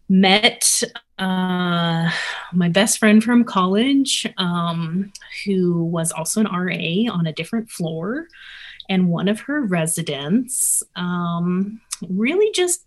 met 0.10 0.84
uh, 1.17 2.12
my 2.53 2.70
best 2.70 3.00
friend 3.00 3.24
from 3.24 3.43
college, 3.43 4.25
um, 4.38 5.12
who 5.46 5.84
was 5.86 6.12
also 6.12 6.41
an 6.41 6.48
RA 6.48 7.13
on 7.13 7.27
a 7.27 7.34
different 7.34 7.70
floor. 7.70 8.27
And 8.89 9.10
one 9.10 9.27
of 9.27 9.41
her 9.41 9.62
residents 9.62 10.84
um, 10.96 11.79
really 12.10 12.51
just 12.53 12.86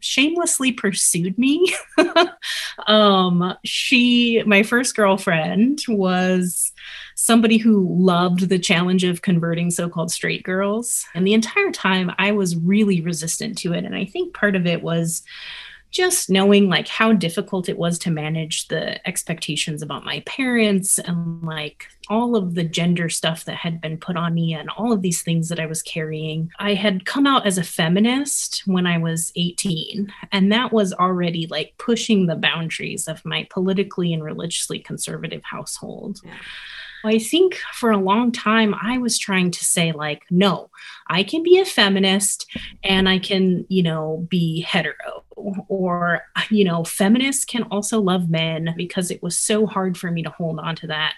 shamelessly 0.00 0.72
pursued 0.72 1.38
me. 1.38 1.74
um, 2.86 3.54
she, 3.64 4.42
my 4.44 4.62
first 4.62 4.94
girlfriend, 4.94 5.80
was 5.88 6.72
somebody 7.14 7.56
who 7.56 7.86
loved 7.98 8.48
the 8.48 8.58
challenge 8.58 9.04
of 9.04 9.22
converting 9.22 9.70
so 9.70 9.88
called 9.88 10.10
straight 10.10 10.42
girls. 10.42 11.04
And 11.14 11.26
the 11.26 11.34
entire 11.34 11.70
time 11.70 12.12
I 12.18 12.32
was 12.32 12.56
really 12.56 13.00
resistant 13.00 13.58
to 13.58 13.72
it. 13.72 13.84
And 13.84 13.94
I 13.94 14.04
think 14.04 14.34
part 14.34 14.56
of 14.56 14.66
it 14.66 14.82
was 14.82 15.22
just 15.92 16.30
knowing 16.30 16.68
like 16.68 16.88
how 16.88 17.12
difficult 17.12 17.68
it 17.68 17.76
was 17.76 17.98
to 18.00 18.10
manage 18.10 18.66
the 18.68 19.06
expectations 19.06 19.82
about 19.82 20.04
my 20.04 20.20
parents 20.26 20.98
and 20.98 21.42
like 21.42 21.86
all 22.08 22.34
of 22.34 22.54
the 22.54 22.64
gender 22.64 23.08
stuff 23.08 23.44
that 23.44 23.56
had 23.56 23.80
been 23.80 23.98
put 23.98 24.16
on 24.16 24.34
me 24.34 24.54
and 24.54 24.70
all 24.70 24.92
of 24.92 25.02
these 25.02 25.22
things 25.22 25.50
that 25.50 25.60
I 25.60 25.66
was 25.66 25.82
carrying. 25.82 26.50
I 26.58 26.74
had 26.74 27.04
come 27.04 27.26
out 27.26 27.46
as 27.46 27.58
a 27.58 27.62
feminist 27.62 28.62
when 28.66 28.86
I 28.86 28.98
was 28.98 29.32
18, 29.36 30.12
and 30.32 30.50
that 30.50 30.72
was 30.72 30.94
already 30.94 31.46
like 31.46 31.74
pushing 31.78 32.26
the 32.26 32.36
boundaries 32.36 33.06
of 33.06 33.24
my 33.24 33.46
politically 33.50 34.12
and 34.12 34.24
religiously 34.24 34.78
conservative 34.78 35.42
household. 35.44 36.20
Yeah. 36.24 36.32
I 37.04 37.18
think 37.18 37.56
for 37.74 37.90
a 37.90 37.98
long 37.98 38.32
time, 38.32 38.74
I 38.80 38.98
was 38.98 39.18
trying 39.18 39.50
to 39.52 39.64
say, 39.64 39.92
like, 39.92 40.22
no, 40.30 40.70
I 41.08 41.22
can 41.22 41.42
be 41.42 41.58
a 41.58 41.64
feminist 41.64 42.46
and 42.84 43.08
I 43.08 43.18
can, 43.18 43.66
you 43.68 43.82
know, 43.82 44.26
be 44.28 44.60
hetero. 44.60 45.24
Or, 45.68 46.22
you 46.50 46.64
know, 46.64 46.84
feminists 46.84 47.44
can 47.44 47.64
also 47.64 48.00
love 48.00 48.30
men 48.30 48.74
because 48.76 49.10
it 49.10 49.22
was 49.22 49.36
so 49.36 49.66
hard 49.66 49.98
for 49.98 50.10
me 50.10 50.22
to 50.22 50.30
hold 50.30 50.60
on 50.60 50.76
to 50.76 50.86
that 50.88 51.14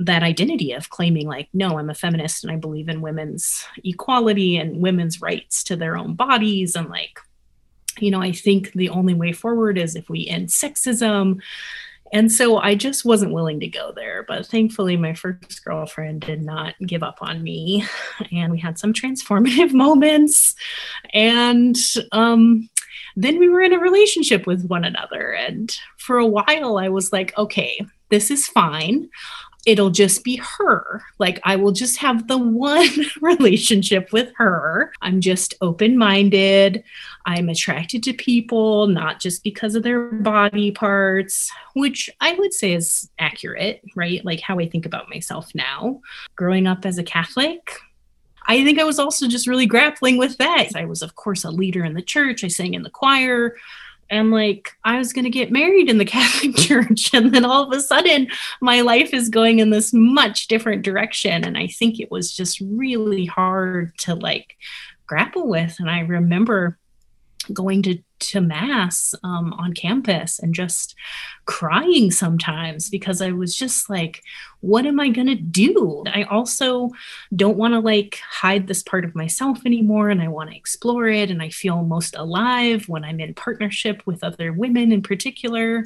that 0.00 0.22
identity 0.22 0.72
of 0.72 0.90
claiming 0.90 1.26
like 1.26 1.48
no 1.52 1.76
i'm 1.76 1.90
a 1.90 1.94
feminist 1.94 2.44
and 2.44 2.52
i 2.52 2.56
believe 2.56 2.88
in 2.88 3.00
women's 3.00 3.64
equality 3.82 4.56
and 4.56 4.80
women's 4.80 5.20
rights 5.20 5.64
to 5.64 5.74
their 5.74 5.96
own 5.96 6.14
bodies 6.14 6.76
and 6.76 6.88
like 6.88 7.18
you 7.98 8.08
know 8.08 8.22
i 8.22 8.30
think 8.30 8.72
the 8.74 8.88
only 8.88 9.12
way 9.12 9.32
forward 9.32 9.76
is 9.76 9.96
if 9.96 10.08
we 10.08 10.26
end 10.28 10.48
sexism 10.48 11.40
and 12.12 12.30
so 12.30 12.58
I 12.58 12.74
just 12.74 13.04
wasn't 13.04 13.32
willing 13.32 13.58
to 13.60 13.66
go 13.66 13.90
there. 13.90 14.24
But 14.28 14.46
thankfully, 14.46 14.96
my 14.98 15.14
first 15.14 15.64
girlfriend 15.64 16.20
did 16.20 16.42
not 16.42 16.74
give 16.86 17.02
up 17.02 17.18
on 17.22 17.42
me. 17.42 17.86
And 18.30 18.52
we 18.52 18.58
had 18.58 18.78
some 18.78 18.92
transformative 18.92 19.72
moments. 19.72 20.54
And 21.14 21.76
um, 22.12 22.68
then 23.16 23.38
we 23.38 23.48
were 23.48 23.62
in 23.62 23.72
a 23.72 23.78
relationship 23.78 24.46
with 24.46 24.66
one 24.66 24.84
another. 24.84 25.32
And 25.32 25.74
for 25.96 26.18
a 26.18 26.26
while, 26.26 26.76
I 26.76 26.88
was 26.88 27.12
like, 27.12 27.36
okay, 27.38 27.80
this 28.10 28.30
is 28.30 28.46
fine 28.46 29.08
it'll 29.64 29.90
just 29.90 30.24
be 30.24 30.36
her. 30.36 31.02
Like 31.18 31.40
I 31.44 31.56
will 31.56 31.72
just 31.72 31.98
have 31.98 32.26
the 32.26 32.38
one 32.38 32.88
relationship 33.20 34.12
with 34.12 34.32
her. 34.36 34.92
I'm 35.02 35.20
just 35.20 35.54
open 35.60 35.96
minded. 35.96 36.82
I'm 37.26 37.48
attracted 37.48 38.02
to 38.04 38.12
people, 38.12 38.88
not 38.88 39.20
just 39.20 39.44
because 39.44 39.74
of 39.74 39.84
their 39.84 40.10
body 40.10 40.72
parts, 40.72 41.50
which 41.74 42.10
I 42.20 42.34
would 42.34 42.52
say 42.52 42.72
is 42.72 43.08
accurate, 43.18 43.82
right? 43.94 44.24
Like 44.24 44.40
how 44.40 44.58
I 44.58 44.68
think 44.68 44.86
about 44.86 45.08
myself 45.08 45.54
now. 45.54 46.00
Growing 46.34 46.66
up 46.66 46.84
as 46.84 46.98
a 46.98 47.04
Catholic, 47.04 47.78
I 48.46 48.64
think 48.64 48.80
I 48.80 48.84
was 48.84 48.98
also 48.98 49.28
just 49.28 49.46
really 49.46 49.66
grappling 49.66 50.18
with 50.18 50.36
that. 50.38 50.70
I 50.74 50.84
was, 50.84 51.02
of 51.02 51.14
course, 51.14 51.44
a 51.44 51.50
leader 51.50 51.84
in 51.84 51.94
the 51.94 52.02
church. 52.02 52.42
I 52.42 52.48
sang 52.48 52.74
in 52.74 52.82
the 52.82 52.90
choir 52.90 53.56
and 54.10 54.30
like 54.30 54.70
I 54.84 54.98
was 54.98 55.12
going 55.12 55.24
to 55.24 55.30
get 55.30 55.52
married 55.52 55.88
in 55.88 55.98
the 55.98 56.04
Catholic 56.16 56.56
Church. 56.56 57.12
And 57.14 57.34
then 57.34 57.44
all 57.44 57.64
of 57.64 57.76
a 57.76 57.80
sudden, 57.80 58.28
my 58.60 58.80
life 58.80 59.14
is 59.14 59.28
going 59.28 59.58
in 59.58 59.70
this 59.70 59.92
much 59.92 60.48
different 60.48 60.82
direction. 60.82 61.44
And 61.44 61.56
I 61.56 61.66
think 61.66 61.98
it 61.98 62.10
was 62.10 62.32
just 62.32 62.60
really 62.60 63.24
hard 63.24 63.96
to 64.00 64.14
like 64.14 64.56
grapple 65.06 65.48
with. 65.48 65.76
And 65.78 65.90
I 65.90 66.00
remember 66.00 66.78
going 67.52 67.82
to 67.82 67.98
to 68.22 68.40
mass 68.40 69.14
um, 69.24 69.52
on 69.54 69.74
campus 69.74 70.38
and 70.38 70.54
just 70.54 70.94
crying 71.44 72.10
sometimes 72.10 72.88
because 72.88 73.20
I 73.20 73.32
was 73.32 73.56
just 73.56 73.90
like, 73.90 74.22
what 74.60 74.86
am 74.86 75.00
I 75.00 75.08
going 75.08 75.26
to 75.26 75.34
do? 75.34 76.04
I 76.06 76.22
also 76.24 76.90
don't 77.34 77.56
want 77.56 77.74
to 77.74 77.80
like 77.80 78.20
hide 78.28 78.68
this 78.68 78.82
part 78.82 79.04
of 79.04 79.14
myself 79.14 79.66
anymore 79.66 80.08
and 80.08 80.22
I 80.22 80.28
want 80.28 80.50
to 80.50 80.56
explore 80.56 81.08
it. 81.08 81.30
And 81.30 81.42
I 81.42 81.48
feel 81.50 81.82
most 81.82 82.14
alive 82.16 82.88
when 82.88 83.04
I'm 83.04 83.20
in 83.20 83.34
partnership 83.34 84.02
with 84.06 84.22
other 84.22 84.52
women 84.52 84.92
in 84.92 85.02
particular. 85.02 85.84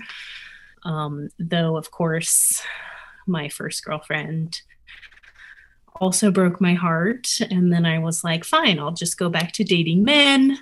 Um, 0.84 1.30
though, 1.38 1.76
of 1.76 1.90
course, 1.90 2.62
my 3.26 3.48
first 3.48 3.84
girlfriend 3.84 4.60
also 5.96 6.30
broke 6.30 6.60
my 6.60 6.74
heart. 6.74 7.28
And 7.50 7.72
then 7.72 7.86
I 7.86 7.98
was 7.98 8.22
like, 8.22 8.44
fine, 8.44 8.78
I'll 8.78 8.92
just 8.92 9.18
go 9.18 9.30
back 9.30 9.52
to 9.52 9.64
dating 9.64 10.04
men 10.04 10.58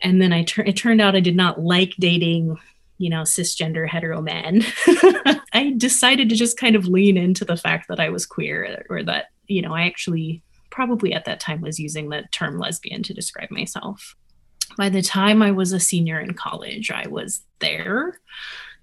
and 0.00 0.20
then 0.20 0.32
I 0.32 0.44
tur- 0.44 0.62
it 0.62 0.76
turned 0.76 1.00
out 1.00 1.16
I 1.16 1.20
did 1.20 1.36
not 1.36 1.60
like 1.60 1.94
dating 1.98 2.58
you 2.98 3.10
know 3.10 3.22
cisgender 3.22 3.88
hetero 3.88 4.20
men. 4.20 4.64
I 5.52 5.74
decided 5.76 6.28
to 6.28 6.36
just 6.36 6.58
kind 6.58 6.76
of 6.76 6.86
lean 6.86 7.16
into 7.16 7.44
the 7.44 7.56
fact 7.56 7.88
that 7.88 8.00
i 8.00 8.08
was 8.08 8.26
queer 8.26 8.84
or 8.88 9.02
that 9.02 9.26
you 9.46 9.62
know 9.62 9.74
i 9.74 9.86
actually 9.86 10.42
probably 10.70 11.12
at 11.12 11.24
that 11.24 11.40
time 11.40 11.60
was 11.60 11.78
using 11.78 12.08
the 12.08 12.24
term 12.32 12.58
lesbian 12.58 13.02
to 13.02 13.14
describe 13.14 13.50
myself. 13.50 14.14
By 14.76 14.88
the 14.88 15.02
time 15.02 15.42
i 15.42 15.50
was 15.50 15.72
a 15.72 15.80
senior 15.80 16.20
in 16.20 16.34
college 16.34 16.90
i 16.90 17.06
was 17.06 17.42
there 17.60 18.20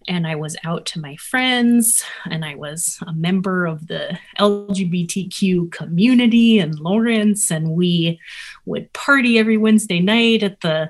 and 0.07 0.27
I 0.27 0.35
was 0.35 0.55
out 0.63 0.85
to 0.87 0.99
my 0.99 1.15
friends, 1.17 2.03
and 2.29 2.43
I 2.43 2.55
was 2.55 2.99
a 3.05 3.13
member 3.13 3.65
of 3.65 3.87
the 3.87 4.17
LGBTQ 4.39 5.71
community 5.71 6.59
in 6.59 6.75
Lawrence, 6.75 7.51
and 7.51 7.71
we 7.71 8.19
would 8.65 8.91
party 8.93 9.37
every 9.37 9.57
Wednesday 9.57 9.99
night 9.99 10.43
at 10.43 10.61
the 10.61 10.89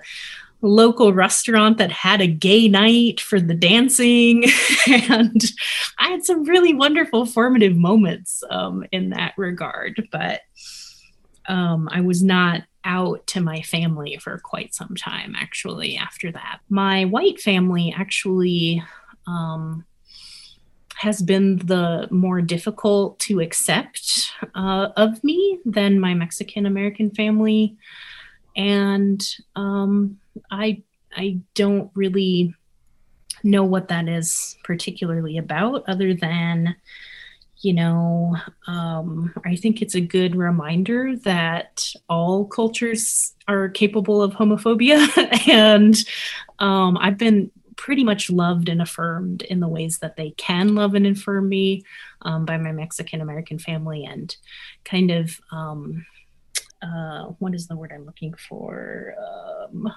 local 0.62 1.14
restaurant 1.14 1.78
that 1.78 1.92
had 1.92 2.22
a 2.22 2.28
gay 2.28 2.68
night 2.68 3.20
for 3.20 3.40
the 3.40 3.54
dancing. 3.54 4.46
and 4.88 5.44
I 6.00 6.10
had 6.10 6.24
some 6.24 6.46
really 6.46 6.74
wonderful 6.74 7.26
formative 7.26 7.76
moments 7.76 8.44
um, 8.50 8.86
in 8.92 9.10
that 9.10 9.34
regard, 9.38 10.08
but 10.12 10.42
um, 11.48 11.90
I 11.92 12.02
was 12.02 12.24
not 12.24 12.64
out 12.86 13.26
to 13.28 13.42
my 13.42 13.62
family 13.62 14.18
for 14.18 14.38
quite 14.40 14.74
some 14.74 14.96
time 14.96 15.36
actually 15.38 15.98
after 15.98 16.32
that. 16.32 16.60
My 16.70 17.06
white 17.06 17.40
family 17.40 17.94
actually 17.96 18.84
um, 19.28 19.86
has 20.96 21.22
been 21.22 21.58
the 21.58 22.08
more 22.12 22.42
difficult 22.42 23.20
to 23.20 23.42
accept 23.42 24.32
uh, 24.56 24.88
of 24.96 25.22
me 25.24 25.60
than 25.66 26.00
my 26.00 26.14
Mexican 26.14 26.66
American 26.66 27.12
family. 27.12 27.76
And 28.56 29.22
um, 29.56 30.18
I, 30.50 30.82
I 31.16 31.40
don't 31.56 31.92
really 31.94 32.54
know 33.44 33.64
what 33.64 33.90
that 33.90 34.08
is 34.08 34.56
particularly 34.64 35.38
about, 35.38 35.84
other 35.88 36.14
than, 36.14 36.76
you 37.60 37.74
know, 37.74 38.38
um, 38.68 39.34
I 39.46 39.56
think 39.56 39.82
it's 39.82 39.96
a 39.96 40.02
good 40.02 40.36
reminder 40.36 41.18
that 41.18 41.86
all 42.08 42.46
cultures 42.46 43.34
are 43.48 43.68
capable 43.68 44.22
of 44.22 44.34
homophobia. 44.34 45.06
and 45.50 45.98
um, 46.60 46.98
I've 46.98 47.18
been 47.18 47.52
pretty 47.84 48.06
much 48.06 48.30
loved 48.30 48.70
and 48.70 48.82
affirmed 48.82 49.42
in 49.42 49.60
the 49.60 49.68
ways 49.68 50.00
that 50.00 50.16
they 50.16 50.32
can 50.38 50.74
love 50.74 50.96
and 50.96 51.06
affirm 51.06 51.50
me 51.50 51.84
um, 52.22 52.46
by 52.46 52.56
my 52.56 52.72
Mexican 52.72 53.20
American 53.20 53.60
family 53.60 54.06
and 54.06 54.38
kind 54.86 55.12
of 55.12 55.38
um, 55.52 56.06
uh, 56.82 57.24
what 57.40 57.54
is 57.54 57.68
the 57.68 57.76
word 57.76 57.92
I'm 57.94 58.06
looking 58.06 58.36
for? 58.36 59.14
Um, 59.20 59.92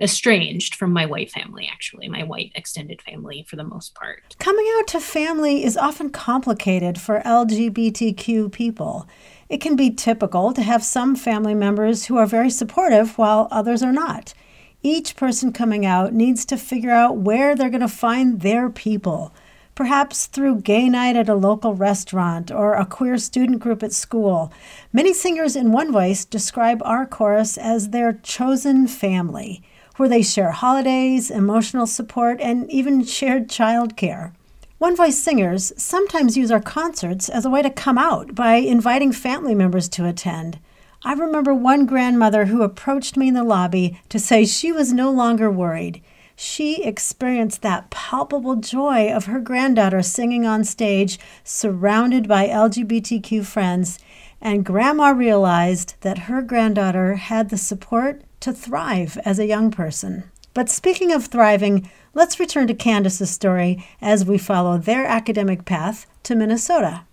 estranged 0.00 0.76
from 0.76 0.92
my 0.92 1.04
white 1.04 1.32
family, 1.32 1.68
actually, 1.72 2.08
my 2.08 2.22
white 2.22 2.52
extended 2.54 3.02
family 3.02 3.44
for 3.48 3.56
the 3.56 3.64
most 3.64 3.96
part. 3.96 4.36
Coming 4.38 4.66
out 4.78 4.86
to 4.88 5.00
family 5.00 5.64
is 5.64 5.76
often 5.76 6.08
complicated 6.08 7.00
for 7.00 7.18
LGBTQ 7.24 8.52
people. 8.52 9.08
It 9.48 9.60
can 9.60 9.74
be 9.74 9.90
typical 9.90 10.52
to 10.52 10.62
have 10.62 10.84
some 10.84 11.16
family 11.16 11.54
members 11.54 12.04
who 12.04 12.16
are 12.16 12.26
very 12.26 12.50
supportive 12.50 13.18
while 13.18 13.48
others 13.50 13.82
are 13.82 13.92
not. 13.92 14.34
Each 14.84 15.14
person 15.14 15.52
coming 15.52 15.86
out 15.86 16.12
needs 16.12 16.44
to 16.46 16.56
figure 16.56 16.90
out 16.90 17.16
where 17.16 17.54
they're 17.54 17.70
going 17.70 17.82
to 17.82 17.88
find 17.88 18.40
their 18.40 18.68
people. 18.68 19.32
Perhaps 19.76 20.26
through 20.26 20.62
gay 20.62 20.88
night 20.88 21.14
at 21.14 21.28
a 21.28 21.36
local 21.36 21.74
restaurant 21.74 22.50
or 22.50 22.74
a 22.74 22.84
queer 22.84 23.16
student 23.16 23.60
group 23.60 23.84
at 23.84 23.92
school. 23.92 24.52
Many 24.92 25.14
singers 25.14 25.54
in 25.54 25.70
One 25.70 25.92
Voice 25.92 26.24
describe 26.24 26.82
our 26.84 27.06
chorus 27.06 27.56
as 27.56 27.90
their 27.90 28.14
chosen 28.24 28.88
family, 28.88 29.62
where 29.96 30.08
they 30.08 30.22
share 30.22 30.50
holidays, 30.50 31.30
emotional 31.30 31.86
support, 31.86 32.40
and 32.40 32.68
even 32.68 33.04
shared 33.04 33.48
childcare. 33.48 34.32
One 34.78 34.96
Voice 34.96 35.16
singers 35.16 35.72
sometimes 35.76 36.36
use 36.36 36.50
our 36.50 36.60
concerts 36.60 37.28
as 37.28 37.44
a 37.44 37.50
way 37.50 37.62
to 37.62 37.70
come 37.70 37.98
out 37.98 38.34
by 38.34 38.54
inviting 38.54 39.12
family 39.12 39.54
members 39.54 39.88
to 39.90 40.06
attend. 40.06 40.58
I 41.04 41.14
remember 41.14 41.52
one 41.52 41.84
grandmother 41.86 42.44
who 42.44 42.62
approached 42.62 43.16
me 43.16 43.28
in 43.28 43.34
the 43.34 43.42
lobby 43.42 44.00
to 44.08 44.20
say 44.20 44.44
she 44.44 44.70
was 44.70 44.92
no 44.92 45.10
longer 45.10 45.50
worried. 45.50 46.00
She 46.36 46.84
experienced 46.84 47.62
that 47.62 47.90
palpable 47.90 48.56
joy 48.56 49.12
of 49.12 49.24
her 49.24 49.40
granddaughter 49.40 50.02
singing 50.02 50.46
on 50.46 50.62
stage, 50.62 51.18
surrounded 51.42 52.28
by 52.28 52.46
LGBTQ 52.46 53.44
friends, 53.44 53.98
and 54.40 54.64
Grandma 54.64 55.08
realized 55.08 55.94
that 56.02 56.18
her 56.18 56.40
granddaughter 56.40 57.16
had 57.16 57.50
the 57.50 57.58
support 57.58 58.22
to 58.40 58.52
thrive 58.52 59.18
as 59.24 59.40
a 59.40 59.46
young 59.46 59.72
person. 59.72 60.24
But 60.54 60.68
speaking 60.68 61.12
of 61.12 61.26
thriving, 61.26 61.90
let's 62.14 62.38
return 62.38 62.68
to 62.68 62.74
Kandace's 62.74 63.30
story 63.30 63.84
as 64.00 64.24
we 64.24 64.38
follow 64.38 64.78
their 64.78 65.04
academic 65.04 65.64
path 65.64 66.06
to 66.24 66.36
Minnesota 66.36 67.06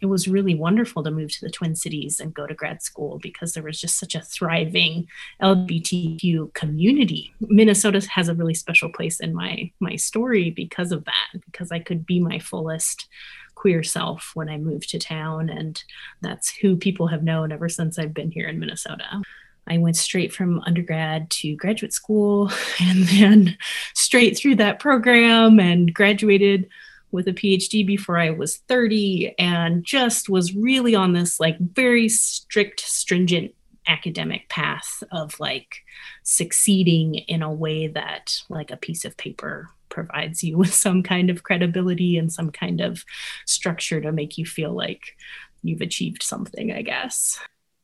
it 0.00 0.06
was 0.06 0.28
really 0.28 0.54
wonderful 0.54 1.02
to 1.02 1.10
move 1.10 1.30
to 1.32 1.44
the 1.44 1.50
Twin 1.50 1.74
Cities 1.74 2.20
and 2.20 2.34
go 2.34 2.46
to 2.46 2.54
grad 2.54 2.82
school 2.82 3.18
because 3.18 3.52
there 3.52 3.62
was 3.62 3.80
just 3.80 3.98
such 3.98 4.14
a 4.14 4.20
thriving 4.20 5.06
LGBTQ 5.42 6.54
community. 6.54 7.32
Minnesota 7.40 8.06
has 8.10 8.28
a 8.28 8.34
really 8.34 8.54
special 8.54 8.90
place 8.90 9.20
in 9.20 9.34
my 9.34 9.70
my 9.80 9.96
story 9.96 10.50
because 10.50 10.92
of 10.92 11.04
that, 11.04 11.40
because 11.46 11.70
I 11.72 11.78
could 11.78 12.06
be 12.06 12.20
my 12.20 12.38
fullest 12.38 13.06
queer 13.54 13.82
self 13.82 14.30
when 14.34 14.48
I 14.48 14.58
moved 14.58 14.90
to 14.90 14.98
town, 14.98 15.48
and 15.48 15.82
that's 16.20 16.54
who 16.56 16.76
people 16.76 17.08
have 17.08 17.22
known 17.22 17.52
ever 17.52 17.68
since 17.68 17.98
I've 17.98 18.14
been 18.14 18.30
here 18.30 18.48
in 18.48 18.58
Minnesota. 18.58 19.22
I 19.68 19.78
went 19.78 19.96
straight 19.96 20.32
from 20.32 20.60
undergrad 20.60 21.28
to 21.30 21.56
graduate 21.56 21.92
school 21.92 22.52
and 22.80 23.04
then 23.08 23.58
straight 23.94 24.38
through 24.38 24.56
that 24.56 24.78
program 24.78 25.58
and 25.58 25.92
graduated 25.92 26.68
with 27.10 27.28
a 27.28 27.32
PhD 27.32 27.86
before 27.86 28.18
I 28.18 28.30
was 28.30 28.58
30 28.68 29.34
and 29.38 29.84
just 29.84 30.28
was 30.28 30.54
really 30.54 30.94
on 30.94 31.12
this 31.12 31.40
like 31.40 31.58
very 31.58 32.08
strict, 32.08 32.80
stringent 32.80 33.54
academic 33.86 34.48
path 34.48 35.02
of 35.12 35.38
like 35.38 35.84
succeeding 36.22 37.14
in 37.14 37.42
a 37.42 37.52
way 37.52 37.86
that 37.86 38.40
like 38.48 38.70
a 38.70 38.76
piece 38.76 39.04
of 39.04 39.16
paper 39.16 39.70
provides 39.88 40.42
you 40.42 40.58
with 40.58 40.74
some 40.74 41.02
kind 41.02 41.30
of 41.30 41.42
credibility 41.42 42.18
and 42.18 42.32
some 42.32 42.50
kind 42.50 42.80
of 42.80 43.04
structure 43.46 44.00
to 44.00 44.12
make 44.12 44.38
you 44.38 44.44
feel 44.44 44.72
like 44.72 45.16
you've 45.62 45.80
achieved 45.80 46.22
something, 46.22 46.72
I 46.72 46.82
guess. 46.82 47.38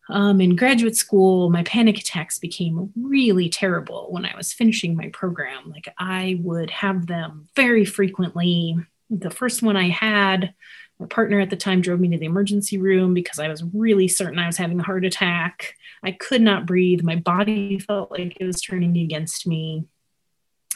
Um, 0.08 0.40
in 0.40 0.56
graduate 0.56 0.96
school, 0.96 1.48
my 1.48 1.62
panic 1.62 1.98
attacks 1.98 2.38
became 2.38 2.92
really 3.00 3.48
terrible 3.48 4.08
when 4.10 4.24
I 4.24 4.36
was 4.36 4.52
finishing 4.52 4.96
my 4.96 5.08
program. 5.08 5.70
Like, 5.70 5.88
I 5.96 6.38
would 6.42 6.70
have 6.70 7.06
them 7.06 7.48
very 7.54 7.84
frequently 7.84 8.76
the 9.18 9.30
first 9.30 9.62
one 9.62 9.76
I 9.76 9.88
had, 9.88 10.54
my 10.98 11.06
partner 11.06 11.40
at 11.40 11.50
the 11.50 11.56
time 11.56 11.80
drove 11.80 12.00
me 12.00 12.08
to 12.10 12.18
the 12.18 12.26
emergency 12.26 12.78
room 12.78 13.12
because 13.12 13.38
I 13.38 13.48
was 13.48 13.62
really 13.74 14.08
certain 14.08 14.38
I 14.38 14.46
was 14.46 14.56
having 14.56 14.80
a 14.80 14.84
heart 14.84 15.04
attack. 15.04 15.74
I 16.02 16.12
could 16.12 16.40
not 16.40 16.66
breathe. 16.66 17.02
My 17.02 17.16
body 17.16 17.78
felt 17.78 18.10
like 18.10 18.36
it 18.40 18.44
was 18.44 18.60
turning 18.60 18.96
against 18.96 19.46
me. 19.46 19.84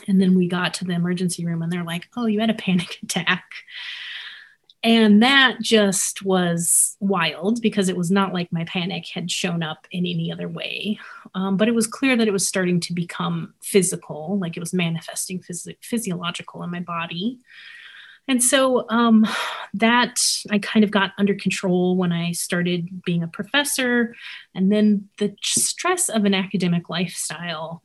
And 0.07 0.21
then 0.21 0.35
we 0.35 0.49
got 0.49 0.75
to 0.75 0.85
the 0.85 0.93
emergency 0.93 1.45
room 1.47 1.63
and 1.63 1.73
they're 1.73 1.85
like, 1.85 2.09
oh, 2.17 2.27
you 2.27 2.41
had 2.41 2.51
a 2.51 2.55
panic 2.55 2.99
attack. 3.03 3.45
And 4.83 5.23
that 5.23 5.57
just 5.61 6.25
was 6.25 6.97
wild 7.01 7.61
because 7.61 7.89
it 7.89 7.97
was 7.97 8.11
not 8.11 8.33
like 8.33 8.53
my 8.53 8.65
panic 8.65 9.07
had 9.09 9.31
shown 9.31 9.63
up 9.63 9.87
in 9.91 10.07
any 10.07 10.31
other 10.31 10.49
way. 10.49 11.01
Um, 11.35 11.57
but 11.57 11.67
it 11.67 11.75
was 11.75 11.87
clear 11.87 12.17
that 12.17 12.29
it 12.29 12.33
was 12.33 12.47
starting 12.47 12.79
to 12.81 12.93
become 12.93 13.55
physical, 13.63 14.39
like 14.39 14.57
it 14.57 14.61
was 14.61 14.73
manifesting 14.73 15.41
phys- 15.41 15.75
physiological 15.83 16.63
in 16.63 16.71
my 16.71 16.81
body. 16.81 17.41
And 18.29 18.43
so 18.43 18.89
um, 18.91 19.27
that 19.75 20.21
I 20.51 20.59
kind 20.59 20.85
of 20.85 20.91
got 20.91 21.13
under 21.19 21.35
control 21.35 21.97
when 21.97 22.13
I 22.13 22.33
started 22.33 23.03
being 23.05 23.23
a 23.23 23.29
professor. 23.29 24.15
And 24.55 24.73
then 24.73 25.09
the 25.19 25.35
stress 25.43 26.09
of 26.09 26.25
an 26.25 26.35
academic 26.35 26.89
lifestyle 26.89 27.83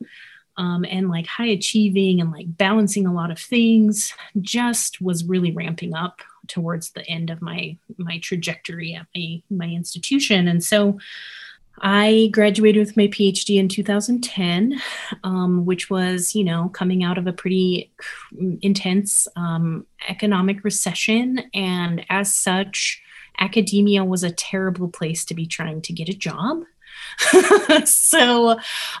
um, 0.56 0.84
and 0.84 1.08
like 1.08 1.26
high 1.26 1.46
achieving 1.46 2.20
and 2.20 2.30
like 2.30 2.56
balancing 2.56 3.06
a 3.06 3.14
lot 3.14 3.30
of 3.30 3.38
things 3.38 4.12
just 4.40 5.00
was 5.00 5.24
really 5.24 5.52
ramping 5.52 5.94
up 5.94 6.20
towards 6.48 6.90
the 6.90 7.06
end 7.08 7.30
of 7.30 7.40
my 7.40 7.76
my 7.98 8.18
trajectory 8.18 8.94
at 8.94 9.06
my 9.14 9.40
my 9.50 9.66
institution 9.66 10.48
and 10.48 10.62
so 10.62 10.98
I 11.80 12.28
graduated 12.32 12.84
with 12.84 12.96
my 12.96 13.08
PhD 13.08 13.58
in 13.58 13.68
2010, 13.68 14.80
um, 15.24 15.64
which 15.64 15.90
was, 15.90 16.34
you 16.34 16.44
know, 16.44 16.68
coming 16.68 17.02
out 17.02 17.18
of 17.18 17.26
a 17.26 17.32
pretty 17.32 17.92
intense 18.60 19.26
um, 19.36 19.86
economic 20.08 20.64
recession. 20.64 21.40
And 21.54 22.04
as 22.10 22.32
such, 22.32 23.02
academia 23.38 24.04
was 24.04 24.22
a 24.22 24.30
terrible 24.30 24.88
place 24.88 25.24
to 25.26 25.34
be 25.34 25.46
trying 25.46 25.82
to 25.82 25.92
get 25.92 26.08
a 26.08 26.14
job. 26.14 26.62
so, 27.84 28.58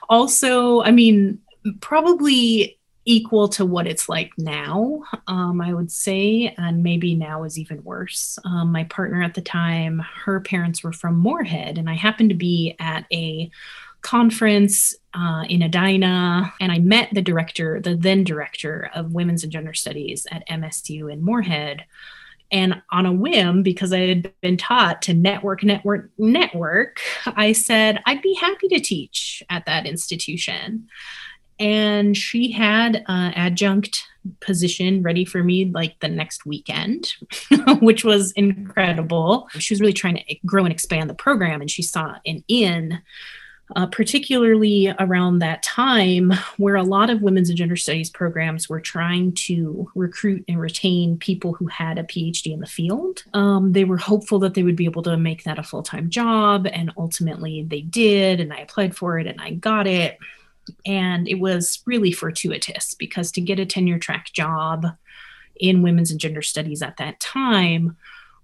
also, 0.08 0.82
I 0.82 0.90
mean, 0.90 1.40
probably 1.80 2.78
equal 3.04 3.48
to 3.48 3.64
what 3.64 3.86
it's 3.86 4.08
like 4.08 4.32
now, 4.38 5.02
um, 5.26 5.60
I 5.60 5.74
would 5.74 5.90
say, 5.90 6.54
and 6.56 6.82
maybe 6.82 7.14
now 7.14 7.42
is 7.42 7.58
even 7.58 7.82
worse. 7.82 8.38
Um, 8.44 8.70
my 8.70 8.84
partner 8.84 9.22
at 9.22 9.34
the 9.34 9.40
time, 9.40 10.04
her 10.24 10.40
parents 10.40 10.82
were 10.82 10.92
from 10.92 11.18
Moorhead, 11.18 11.78
and 11.78 11.90
I 11.90 11.94
happened 11.94 12.30
to 12.30 12.36
be 12.36 12.76
at 12.78 13.06
a 13.12 13.50
conference 14.02 14.94
uh, 15.14 15.44
in 15.48 15.62
Edina, 15.62 16.52
and 16.60 16.70
I 16.70 16.78
met 16.78 17.08
the 17.12 17.22
director, 17.22 17.80
the 17.80 17.96
then 17.96 18.24
director 18.24 18.90
of 18.94 19.12
Women's 19.12 19.42
and 19.42 19.52
Gender 19.52 19.74
Studies 19.74 20.26
at 20.30 20.46
MSU 20.48 21.12
in 21.12 21.22
Moorhead. 21.22 21.84
And 22.50 22.82
on 22.90 23.06
a 23.06 23.12
whim, 23.12 23.62
because 23.62 23.94
I 23.94 24.00
had 24.00 24.32
been 24.42 24.58
taught 24.58 25.00
to 25.02 25.14
network, 25.14 25.64
network, 25.64 26.10
network, 26.18 27.00
I 27.24 27.52
said, 27.52 28.02
I'd 28.04 28.20
be 28.20 28.34
happy 28.34 28.68
to 28.68 28.80
teach 28.80 29.42
at 29.48 29.64
that 29.64 29.86
institution 29.86 30.88
and 31.62 32.16
she 32.16 32.50
had 32.50 33.04
an 33.06 33.32
adjunct 33.34 34.02
position 34.40 35.02
ready 35.02 35.24
for 35.24 35.44
me 35.44 35.66
like 35.66 35.98
the 36.00 36.08
next 36.08 36.44
weekend 36.44 37.12
which 37.80 38.04
was 38.04 38.32
incredible. 38.32 39.48
She 39.58 39.72
was 39.72 39.80
really 39.80 39.92
trying 39.92 40.16
to 40.16 40.36
grow 40.44 40.64
and 40.64 40.72
expand 40.72 41.08
the 41.08 41.14
program 41.14 41.60
and 41.60 41.70
she 41.70 41.82
saw 41.82 42.16
an 42.26 42.44
in 42.48 43.00
uh, 43.74 43.86
particularly 43.86 44.92
around 44.98 45.38
that 45.38 45.62
time 45.62 46.32
where 46.58 46.74
a 46.74 46.82
lot 46.82 47.08
of 47.08 47.22
women's 47.22 47.48
and 47.48 47.56
gender 47.56 47.76
studies 47.76 48.10
programs 48.10 48.68
were 48.68 48.80
trying 48.80 49.32
to 49.32 49.90
recruit 49.94 50.44
and 50.46 50.60
retain 50.60 51.16
people 51.16 51.54
who 51.54 51.66
had 51.68 51.96
a 51.96 52.02
phd 52.02 52.52
in 52.52 52.60
the 52.60 52.66
field. 52.66 53.24
Um, 53.34 53.72
they 53.72 53.84
were 53.84 53.96
hopeful 53.96 54.40
that 54.40 54.54
they 54.54 54.62
would 54.62 54.76
be 54.76 54.84
able 54.84 55.02
to 55.04 55.16
make 55.16 55.44
that 55.44 55.58
a 55.58 55.62
full-time 55.62 56.10
job 56.10 56.66
and 56.66 56.92
ultimately 56.96 57.62
they 57.62 57.80
did 57.80 58.40
and 58.40 58.52
i 58.52 58.58
applied 58.58 58.96
for 58.96 59.18
it 59.18 59.26
and 59.26 59.40
i 59.40 59.52
got 59.52 59.86
it 59.86 60.18
and 60.86 61.28
it 61.28 61.40
was 61.40 61.82
really 61.86 62.12
fortuitous 62.12 62.94
because 62.94 63.32
to 63.32 63.40
get 63.40 63.58
a 63.58 63.66
tenure 63.66 63.98
track 63.98 64.32
job 64.32 64.86
in 65.56 65.82
women's 65.82 66.10
and 66.10 66.20
gender 66.20 66.42
studies 66.42 66.82
at 66.82 66.96
that 66.96 67.20
time 67.20 67.96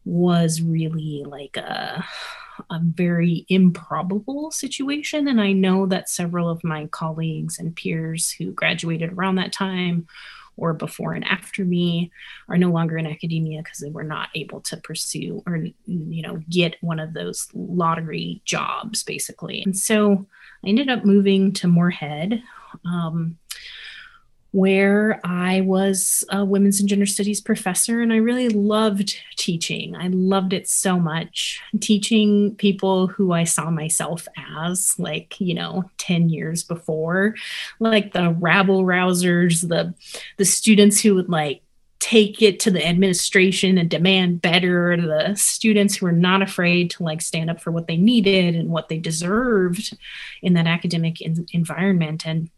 was 0.04 0.62
really 0.62 1.24
like 1.26 1.57
a, 1.57 2.04
a 2.70 2.81
very 2.81 3.44
improbable 3.48 4.50
situation. 4.50 5.28
And 5.28 5.40
I 5.40 5.52
know 5.52 5.87
that 5.87 6.09
several 6.09 6.48
of 6.48 6.64
my 6.64 6.87
colleagues 6.87 7.59
and 7.59 7.74
peers 7.74 8.31
who 8.31 8.52
graduated 8.52 9.12
around 9.12 9.37
that 9.37 9.52
time 9.52 10.07
or 10.57 10.74
before 10.74 11.12
and 11.12 11.24
after 11.24 11.64
me 11.64 12.11
are 12.48 12.59
no 12.59 12.70
longer 12.70 12.98
in 12.98 13.07
academia 13.07 13.62
because 13.62 13.78
they 13.78 13.90
were 13.90 14.04
not 14.04 14.28
able 14.35 14.61
to 14.61 14.76
pursue 14.78 15.42
or 15.46 15.57
you 15.87 16.22
know 16.22 16.42
get 16.50 16.76
one 16.81 16.98
of 16.98 17.14
those 17.14 17.48
lottery 17.54 18.42
jobs 18.44 19.04
basically 19.04 19.62
and 19.62 19.76
so 19.76 20.26
i 20.64 20.68
ended 20.68 20.88
up 20.88 21.05
moving 21.05 21.53
to 21.53 21.68
moorhead 21.68 22.42
um, 22.85 23.38
where 24.53 25.21
I 25.25 25.61
was 25.61 26.25
a 26.31 26.44
women's 26.44 26.81
and 26.81 26.88
gender 26.88 27.07
studies 27.07 27.40
professor, 27.40 28.01
and 28.01 28.12
I 28.12 28.16
really 28.16 28.49
loved 28.49 29.21
teaching. 29.37 29.94
I 29.94 30.09
loved 30.09 30.53
it 30.53 30.68
so 30.68 30.99
much. 30.99 31.61
Teaching 31.81 32.55
people 32.57 33.09
who 33.09 33.33
I 33.33 33.44
saw 33.44 33.71
myself 33.71 34.27
as, 34.57 34.94
like, 34.99 35.38
you 35.38 35.55
know, 35.55 35.90
10 35.99 36.31
years 36.31 36.62
before, 36.62 37.35
like 37.79 38.12
the 38.12 38.31
rabble 38.31 38.85
rousers, 38.85 39.68
the 39.68 39.94
the 40.38 40.44
students 40.44 41.01
who 41.01 41.14
would 41.14 41.29
like 41.29 41.62
take 42.01 42.41
it 42.41 42.61
to 42.61 42.71
the 42.71 42.87
administration 42.87 43.77
and 43.77 43.91
demand 43.91 44.41
better 44.41 44.97
the 44.97 45.35
students 45.35 45.97
who 45.97 46.07
were 46.07 46.13
not 46.13 46.43
afraid 46.43 46.91
to 46.91 47.03
like 47.03 47.21
stand 47.21 47.51
up 47.51 47.61
for 47.61 47.71
what 47.71 47.87
they 47.87 47.97
needed 47.97 48.55
and 48.55 48.71
what 48.71 48.89
they 48.89 48.99
deserved 48.99 49.97
in 50.41 50.55
that 50.55 50.67
academic 50.67 51.21
in- 51.21 51.47
environment. 51.53 52.25
And 52.25 52.51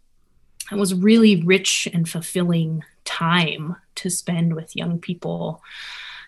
it 0.71 0.77
was 0.77 0.95
really 0.95 1.43
rich 1.43 1.89
and 1.93 2.09
fulfilling 2.09 2.85
time 3.05 3.77
to 3.97 4.11
spend 4.11 4.55
with 4.55 4.77
young 4.77 4.99
people 4.99 5.63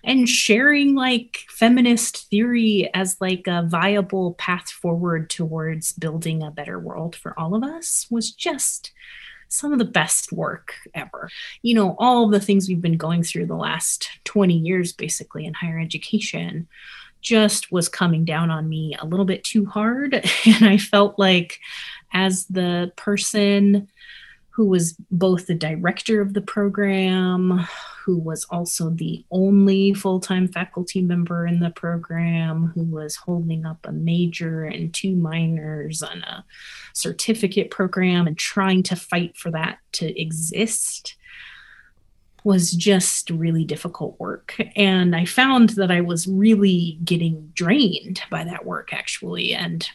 and 0.05 0.29
sharing 0.29 0.95
like 0.95 1.45
feminist 1.49 2.29
theory 2.29 2.91
as 2.93 3.21
like 3.21 3.47
a 3.47 3.63
viable 3.63 4.35
path 4.35 4.69
forward 4.71 5.31
towards 5.31 5.93
building 5.93 6.43
a 6.43 6.51
better 6.51 6.79
world 6.79 7.15
for 7.15 7.39
all 7.39 7.55
of 7.55 7.63
us 7.63 8.07
was 8.11 8.33
just 8.33 8.91
some 9.53 9.73
of 9.73 9.79
the 9.79 9.85
best 9.85 10.33
work 10.33 10.75
ever. 10.95 11.29
You 11.63 11.75
know, 11.75 11.95
all 11.99 12.29
the 12.29 12.41
things 12.41 12.69
we've 12.69 12.81
been 12.81 12.97
going 12.97 13.23
through 13.23 13.47
the 13.47 13.55
last 13.55 14.09
20 14.25 14.55
years 14.55 14.93
basically 14.93 15.45
in 15.47 15.55
higher 15.55 15.79
education 15.79 16.67
just 17.21 17.71
was 17.71 17.89
coming 17.89 18.25
down 18.25 18.51
on 18.51 18.69
me 18.69 18.97
a 18.99 19.07
little 19.07 19.25
bit 19.25 19.45
too 19.45 19.65
hard 19.65 20.15
and 20.47 20.65
I 20.65 20.77
felt 20.77 21.19
like 21.19 21.61
as 22.13 22.47
the 22.47 22.93
person 22.97 23.89
who 24.53 24.67
was 24.67 24.95
both 25.11 25.47
the 25.47 25.55
director 25.55 26.21
of 26.21 26.35
the 26.35 26.41
program, 26.41 27.67
who 28.05 28.19
was 28.19 28.45
also 28.51 28.91
the 28.91 29.25
only 29.31 29.95
full 29.95 30.21
time 30.21 30.47
faculty 30.47 31.01
member 31.01 31.47
in 31.47 31.61
the 31.61 31.71
program, 31.71 32.71
who 32.75 32.83
was 32.83 33.17
holding 33.17 33.65
up 33.65 33.79
a 33.85 33.93
major 33.93 34.65
and 34.65 34.93
two 34.93 35.17
minors 35.17 36.03
on 36.03 36.23
a 36.23 36.45
certificate 36.93 37.71
program 37.71 38.27
and 38.27 38.37
trying 38.37 38.83
to 38.83 38.95
fight 38.95 39.37
for 39.37 39.51
that 39.51 39.79
to 39.93 40.21
exist 40.21 41.17
was 42.45 42.73
just 42.73 43.31
really 43.31 43.65
difficult 43.65 44.19
work. 44.19 44.57
And 44.77 45.15
I 45.17 45.25
found 45.25 45.71
that 45.71 45.91
I 45.91 46.01
was 46.01 46.27
really 46.27 46.99
getting 47.05 47.51
drained 47.55 48.21
by 48.31 48.45
that 48.45 48.67
work, 48.67 48.93
actually. 48.93 49.55
And 49.55 49.89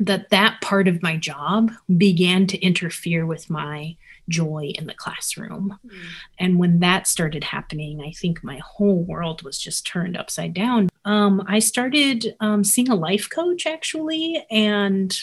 that 0.00 0.30
that 0.30 0.60
part 0.60 0.88
of 0.88 1.02
my 1.02 1.16
job 1.16 1.70
began 1.96 2.46
to 2.46 2.60
interfere 2.60 3.26
with 3.26 3.50
my 3.50 3.96
joy 4.28 4.72
in 4.76 4.86
the 4.86 4.94
classroom. 4.94 5.78
Mm. 5.84 5.98
And 6.38 6.58
when 6.58 6.80
that 6.80 7.06
started 7.06 7.44
happening, 7.44 8.00
I 8.00 8.12
think 8.12 8.42
my 8.42 8.58
whole 8.58 9.02
world 9.02 9.42
was 9.42 9.58
just 9.58 9.86
turned 9.86 10.16
upside 10.16 10.54
down. 10.54 10.88
Um, 11.04 11.42
I 11.46 11.58
started 11.58 12.36
um, 12.40 12.64
seeing 12.64 12.88
a 12.88 12.94
life 12.94 13.28
coach 13.28 13.66
actually, 13.66 14.44
and 14.50 15.16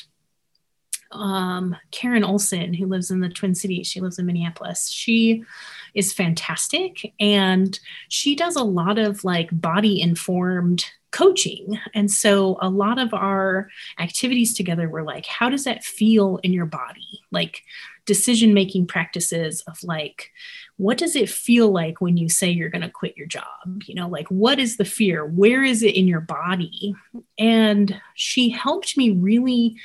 um, 1.11 1.75
Karen 1.91 2.23
Olson, 2.23 2.73
who 2.73 2.85
lives 2.85 3.11
in 3.11 3.19
the 3.19 3.29
Twin 3.29 3.55
Cities, 3.55 3.87
she 3.87 3.99
lives 3.99 4.19
in 4.19 4.25
Minneapolis. 4.25 4.89
She 4.89 5.43
is 5.95 6.13
fantastic 6.13 7.13
and 7.19 7.79
she 8.09 8.35
does 8.35 8.55
a 8.55 8.63
lot 8.63 8.99
of 8.99 9.23
like 9.23 9.49
body 9.51 10.01
informed 10.01 10.85
coaching. 11.11 11.79
And 11.95 12.11
so 12.11 12.57
a 12.61 12.69
lot 12.69 12.99
of 12.99 13.13
our 13.13 13.69
activities 13.97 14.53
together 14.53 14.87
were 14.87 15.03
like, 15.03 15.25
how 15.25 15.49
does 15.49 15.63
that 15.63 15.83
feel 15.83 16.39
in 16.43 16.53
your 16.53 16.67
body? 16.67 17.21
Like 17.31 17.63
decision 18.05 18.53
making 18.53 18.87
practices 18.87 19.61
of 19.61 19.83
like, 19.83 20.31
what 20.77 20.97
does 20.97 21.15
it 21.15 21.29
feel 21.29 21.71
like 21.71 21.99
when 21.99 22.17
you 22.17 22.29
say 22.29 22.49
you're 22.49 22.69
going 22.69 22.81
to 22.81 22.89
quit 22.89 23.17
your 23.17 23.27
job? 23.27 23.83
You 23.85 23.95
know, 23.95 24.07
like, 24.07 24.27
what 24.29 24.59
is 24.59 24.77
the 24.77 24.85
fear? 24.85 25.25
Where 25.25 25.63
is 25.63 25.83
it 25.83 25.95
in 25.95 26.07
your 26.07 26.21
body? 26.21 26.95
And 27.37 27.99
she 28.13 28.49
helped 28.49 28.95
me 28.95 29.11
really 29.11 29.75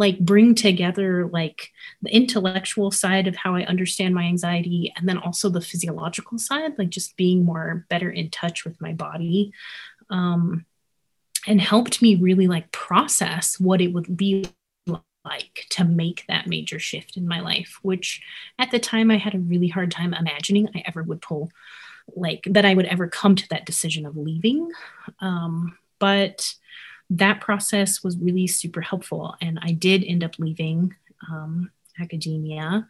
like 0.00 0.18
bring 0.18 0.54
together 0.54 1.28
like 1.28 1.70
the 2.00 2.08
intellectual 2.08 2.90
side 2.90 3.26
of 3.28 3.36
how 3.36 3.54
I 3.54 3.64
understand 3.64 4.14
my 4.14 4.24
anxiety 4.24 4.90
and 4.96 5.06
then 5.06 5.18
also 5.18 5.50
the 5.50 5.60
physiological 5.60 6.38
side, 6.38 6.78
like 6.78 6.88
just 6.88 7.18
being 7.18 7.44
more 7.44 7.84
better 7.90 8.10
in 8.10 8.30
touch 8.30 8.64
with 8.64 8.80
my 8.80 8.94
body. 8.94 9.52
Um, 10.08 10.64
and 11.46 11.60
helped 11.60 12.00
me 12.00 12.16
really 12.16 12.46
like 12.46 12.72
process 12.72 13.60
what 13.60 13.80
it 13.80 13.92
would 13.92 14.16
be 14.16 14.46
like 14.86 15.66
to 15.70 15.84
make 15.84 16.24
that 16.28 16.46
major 16.46 16.78
shift 16.78 17.18
in 17.18 17.28
my 17.28 17.40
life, 17.40 17.78
which 17.82 18.22
at 18.58 18.70
the 18.70 18.78
time 18.78 19.10
I 19.10 19.18
had 19.18 19.34
a 19.34 19.38
really 19.38 19.68
hard 19.68 19.90
time 19.90 20.14
imagining 20.14 20.68
I 20.74 20.82
ever 20.86 21.02
would 21.02 21.20
pull, 21.20 21.50
like 22.16 22.42
that 22.46 22.64
I 22.64 22.72
would 22.72 22.86
ever 22.86 23.06
come 23.06 23.36
to 23.36 23.48
that 23.50 23.66
decision 23.66 24.06
of 24.06 24.16
leaving. 24.16 24.70
Um, 25.20 25.76
but 25.98 26.54
that 27.10 27.40
process 27.40 28.02
was 28.02 28.16
really 28.18 28.46
super 28.46 28.80
helpful. 28.80 29.34
And 29.40 29.58
I 29.62 29.72
did 29.72 30.04
end 30.04 30.24
up 30.24 30.38
leaving 30.38 30.94
um, 31.30 31.70
academia. 32.00 32.86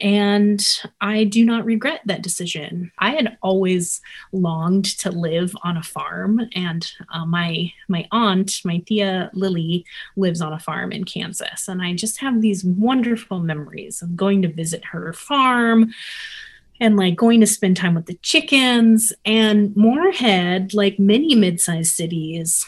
And 0.00 0.60
I 1.00 1.22
do 1.22 1.44
not 1.44 1.64
regret 1.64 2.00
that 2.06 2.22
decision. 2.22 2.90
I 2.98 3.10
had 3.10 3.38
always 3.42 4.00
longed 4.32 4.86
to 4.98 5.12
live 5.12 5.54
on 5.62 5.76
a 5.76 5.84
farm, 5.84 6.40
and 6.52 6.84
uh, 7.12 7.24
my 7.24 7.72
my 7.88 8.08
aunt, 8.10 8.60
my 8.64 8.78
tia 8.78 9.30
Lily, 9.34 9.86
lives 10.16 10.40
on 10.40 10.52
a 10.52 10.58
farm 10.58 10.90
in 10.90 11.04
Kansas, 11.04 11.68
and 11.68 11.80
I 11.80 11.94
just 11.94 12.18
have 12.18 12.42
these 12.42 12.64
wonderful 12.64 13.38
memories 13.38 14.02
of 14.02 14.16
going 14.16 14.42
to 14.42 14.48
visit 14.48 14.84
her 14.86 15.12
farm 15.12 15.94
and 16.80 16.96
like 16.96 17.14
going 17.14 17.38
to 17.38 17.46
spend 17.46 17.76
time 17.76 17.94
with 17.94 18.06
the 18.06 18.14
chickens. 18.14 19.12
And 19.24 19.76
Moorhead, 19.76 20.74
like 20.74 20.98
many 20.98 21.36
mid-sized 21.36 21.94
cities, 21.94 22.66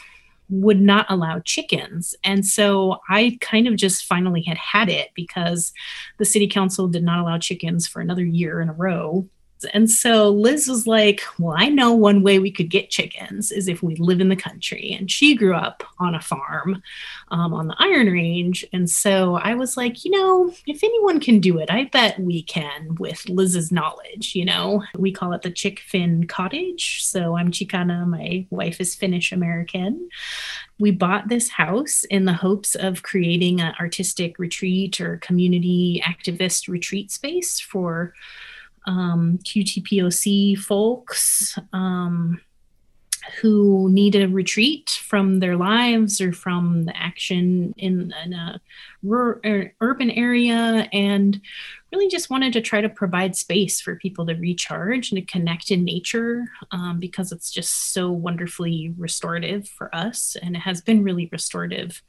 would 0.49 0.81
not 0.81 1.07
allow 1.09 1.41
chickens. 1.41 2.15
And 2.23 2.47
so 2.47 2.99
I 3.09 3.39
kind 3.41 3.67
of 3.67 3.77
just 3.77 4.05
finally 4.05 4.43
had 4.43 4.57
had 4.57 4.89
it 4.89 5.11
because 5.15 5.73
the 6.19 6.25
city 6.25 6.47
council 6.47 6.89
did 6.89 7.03
not 7.03 7.19
allow 7.19 7.39
chickens 7.39 7.87
for 7.87 8.01
another 8.01 8.25
year 8.25 8.61
in 8.61 8.69
a 8.69 8.75
row. 8.75 9.29
And 9.73 9.91
so 9.91 10.29
Liz 10.29 10.69
was 10.69 10.87
like, 10.87 11.23
Well, 11.39 11.55
I 11.57 11.69
know 11.69 11.93
one 11.93 12.23
way 12.23 12.39
we 12.39 12.51
could 12.51 12.69
get 12.69 12.91
chickens 12.91 13.51
is 13.51 13.69
if 13.69 13.83
we 13.83 13.97
live 13.97 14.21
in 14.21 14.29
the 14.29 14.37
country. 14.37 14.95
And 14.99 15.11
she 15.11 15.35
grew 15.35 15.55
up 15.55 15.83
on 15.99 16.15
a 16.15 16.21
farm 16.21 16.83
um, 17.29 17.55
on 17.55 17.69
the 17.69 17.77
Iron 17.79 18.09
Range. 18.09 18.65
And 18.73 18.89
so 18.89 19.37
I 19.37 19.55
was 19.55 19.77
like, 19.77 20.05
You 20.05 20.11
know, 20.11 20.53
if 20.67 20.85
anyone 20.85 21.21
can 21.21 21.41
do 21.41 21.59
it, 21.59 21.71
I 21.71 21.85
bet 21.85 22.19
we 22.21 22.43
can 22.43 22.97
with 22.97 23.29
Liz's 23.29 23.73
knowledge. 23.73 24.35
You 24.35 24.45
know, 24.45 24.83
we 24.97 25.13
call 25.13 25.33
it 25.33 25.43
the 25.43 25.51
Chick 25.51 25.81
Finn 25.81 26.27
Cottage. 26.27 27.03
So 27.05 27.37
I'm 27.37 27.51
Chicana, 27.51 28.07
my 28.07 28.47
wife 28.51 28.81
is 28.81 28.95
Finnish 28.95 29.33
American. 29.33 30.09
We 30.79 30.91
bought 30.91 31.29
this 31.29 31.49
house 31.49 32.05
in 32.05 32.27
the 32.27 32.35
hopes 32.35 32.75
of 32.75 33.03
creating 33.03 33.63
an 33.63 33.75
artistic 33.81 34.39
retreat 34.39 35.01
or 35.01 35.17
community 35.19 36.03
activist 36.05 36.69
retreat 36.69 37.11
space 37.11 37.59
for 37.59 38.13
um, 38.87 39.39
QTPOC 39.45 40.59
folks 40.59 41.59
um, 41.73 42.41
who 43.41 43.89
need 43.91 44.15
a 44.15 44.29
retreat 44.29 44.91
from 44.91 45.41
their 45.41 45.57
lives 45.57 46.21
or 46.21 46.33
from 46.33 46.85
the 46.85 46.97
action 46.97 47.75
in, 47.77 48.13
in 48.25 48.33
a 48.33 48.61
rural, 49.03 49.41
er, 49.45 49.73
urban 49.81 50.11
area 50.11 50.89
and 50.93 51.41
really 51.93 52.09
just 52.09 52.31
wanted 52.31 52.53
to 52.53 52.61
try 52.61 52.81
to 52.81 52.89
provide 52.89 53.35
space 53.37 53.81
for 53.81 53.97
people 53.97 54.27
to 54.27 54.35
recharge 54.35 55.11
and 55.11 55.19
to 55.19 55.33
connect 55.33 55.71
in 55.71 55.85
nature 55.85 56.45
um, 56.71 56.99
because 56.99 57.33
it's 57.33 57.51
just 57.51 57.93
so 57.93 58.11
wonderfully 58.11 58.95
restorative 58.97 59.69
for 59.69 59.95
us 59.95 60.37
and 60.43 60.57
it 60.57 60.61
has 60.61 60.81
been 60.81 61.03
really 61.03 61.29
restorative 61.33 62.03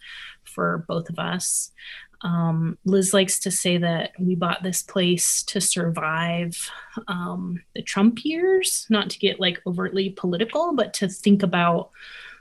for 0.44 0.86
both 0.88 1.10
of 1.10 1.20
us 1.20 1.72
um, 2.22 2.78
Liz 2.86 3.14
likes 3.14 3.40
to 3.40 3.52
say 3.52 3.78
that 3.78 4.12
we 4.20 4.36
bought 4.36 4.64
this 4.64 4.82
place 4.82 5.44
to 5.44 5.62
survive 5.62 6.70
um, 7.08 7.62
the 7.76 7.82
Trump 7.82 8.26
years, 8.26 8.88
not 8.90 9.10
to 9.12 9.20
get 9.20 9.40
like 9.40 9.62
overtly 9.68 10.10
political, 10.10 10.74
but 10.74 10.94
to 10.96 11.08
think 11.08 11.44
about 11.44 11.92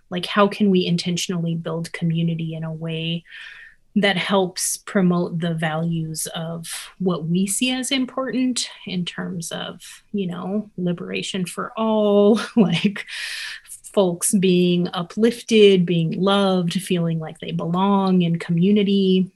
like 0.09 0.27
how 0.27 0.47
can 0.47 0.71
we 0.71 0.87
intentionally 0.87 1.55
build 1.55 1.93
community 1.93 2.55
in 2.55 2.65
a 2.65 2.73
way 2.73 3.25
that 3.97 4.17
helps 4.17 4.77
promote 4.77 5.41
the 5.41 5.55
values 5.55 6.27
of 6.35 6.91
what 6.99 7.27
we 7.27 7.47
see 7.47 7.71
as 7.71 7.91
important 7.91 8.69
in 8.87 9.05
terms 9.05 9.51
of, 9.51 10.03
you 10.13 10.27
know, 10.27 10.71
liberation 10.77 11.47
for 11.47 11.73
all, 11.79 12.39
like 12.57 13.07
folks 13.95 14.35
being 14.35 14.89
uplifted, 14.93 15.87
being 15.87 16.13
loved, 16.21 16.75
feeling 16.75 17.19
like 17.19 17.39
they 17.41 17.53
belong 17.53 18.21
in 18.21 18.39
community, 18.39 19.31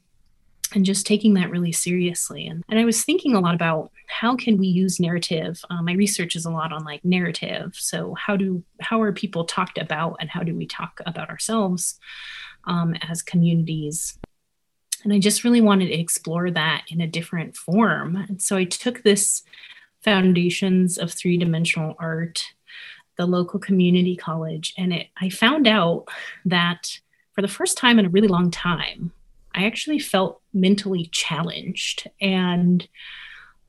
and 0.74 0.84
just 0.84 1.06
taking 1.06 1.34
that 1.34 1.50
really 1.50 1.72
seriously. 1.72 2.46
And, 2.46 2.62
and 2.68 2.78
I 2.78 2.84
was 2.84 3.02
thinking 3.02 3.34
a 3.34 3.40
lot 3.40 3.54
about 3.54 3.90
how 4.06 4.36
can 4.36 4.56
we 4.56 4.66
use 4.66 5.00
narrative. 5.00 5.64
Um, 5.70 5.84
my 5.84 5.92
research 5.92 6.36
is 6.36 6.44
a 6.44 6.50
lot 6.50 6.72
on 6.72 6.84
like 6.84 7.04
narrative. 7.04 7.74
So 7.76 8.14
how 8.14 8.36
do 8.36 8.62
how 8.80 9.00
are 9.02 9.12
people 9.12 9.44
talked 9.44 9.78
about, 9.78 10.16
and 10.20 10.30
how 10.30 10.42
do 10.42 10.54
we 10.54 10.66
talk 10.66 11.00
about 11.06 11.30
ourselves 11.30 11.98
um, 12.64 12.94
as 13.08 13.22
communities? 13.22 14.18
And 15.02 15.12
I 15.12 15.18
just 15.18 15.44
really 15.44 15.62
wanted 15.62 15.86
to 15.86 15.98
explore 15.98 16.50
that 16.50 16.84
in 16.88 17.00
a 17.00 17.06
different 17.06 17.56
form. 17.56 18.16
And 18.16 18.42
so 18.42 18.56
I 18.56 18.64
took 18.64 19.02
this 19.02 19.42
foundations 20.02 20.98
of 20.98 21.12
three 21.12 21.36
dimensional 21.36 21.94
art 21.98 22.44
the 23.16 23.26
local 23.26 23.60
community 23.60 24.16
college 24.16 24.72
and 24.78 24.94
it 24.94 25.08
i 25.20 25.28
found 25.28 25.66
out 25.66 26.06
that 26.46 26.98
for 27.34 27.42
the 27.42 27.48
first 27.48 27.76
time 27.76 27.98
in 27.98 28.06
a 28.06 28.08
really 28.08 28.28
long 28.28 28.50
time 28.50 29.12
i 29.60 29.66
actually 29.66 29.98
felt 29.98 30.40
mentally 30.52 31.06
challenged 31.12 32.08
and 32.20 32.88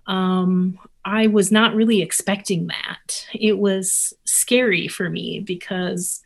um, 0.07 0.79
i 1.05 1.27
was 1.27 1.51
not 1.51 1.75
really 1.75 2.01
expecting 2.01 2.67
that. 2.67 3.27
It 3.33 3.57
was 3.57 4.13
scary 4.25 4.87
for 4.87 5.09
me 5.09 5.39
because 5.39 6.21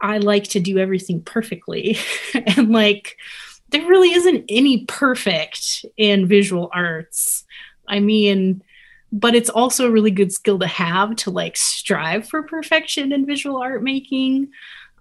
i 0.00 0.18
like 0.18 0.44
to 0.44 0.60
do 0.60 0.78
everything 0.78 1.22
perfectly. 1.22 1.98
And 2.56 2.70
like 2.70 3.16
there 3.70 3.86
really 3.86 4.12
isn't 4.12 4.44
any 4.48 4.86
perfect 4.86 5.84
in 5.96 6.26
visual 6.26 6.70
arts. 6.72 7.44
I 7.86 8.00
mean 8.00 8.62
but 9.10 9.34
it's 9.34 9.48
also 9.48 9.86
a 9.86 9.90
really 9.90 10.10
good 10.10 10.32
skill 10.32 10.58
to 10.58 10.66
have 10.66 11.16
to 11.16 11.30
like 11.30 11.56
strive 11.56 12.28
for 12.28 12.42
perfection 12.42 13.12
in 13.12 13.24
visual 13.24 13.56
art 13.56 13.82
making 13.82 14.48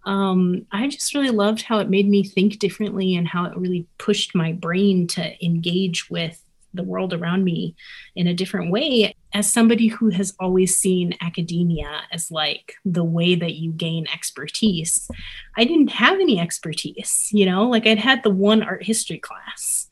um, 0.08 0.66
i 0.72 0.88
just 0.88 1.14
really 1.14 1.30
loved 1.30 1.62
how 1.62 1.80
it 1.80 1.90
made 1.90 2.08
me 2.08 2.24
think 2.24 2.58
differently 2.60 3.16
and 3.16 3.28
how 3.28 3.46
it 3.46 3.58
really 3.58 3.86
pushed 3.98 4.34
my 4.34 4.52
brain 4.54 5.06
to 5.06 5.46
engage 5.46 6.10
with 6.10 6.42
the 6.74 6.84
world 6.84 7.14
around 7.14 7.44
me 7.44 7.76
in 8.16 8.28
a 8.28 8.34
different 8.34 8.72
way 8.72 9.14
as 9.34 9.52
somebody 9.52 9.88
who 9.88 10.10
has 10.10 10.34
always 10.40 10.78
seen 10.78 11.18
academia 11.22 12.02
as 12.12 12.32
like 12.32 12.76
the 12.86 13.04
way 13.04 13.36
that 13.36 13.56
you 13.56 13.72
gain 13.72 14.06
expertise. 14.14 15.10
I 15.58 15.66
didn't 15.66 15.90
have 15.90 16.20
any 16.20 16.40
expertise 16.40 17.30
you 17.34 17.46
know? 17.46 17.68
Like 17.68 17.86
i'd 17.86 17.98
had 17.98 18.24
the 18.24 18.30
one 18.30 18.64
art 18.64 18.84
history 18.84 19.18
class. 19.18 19.88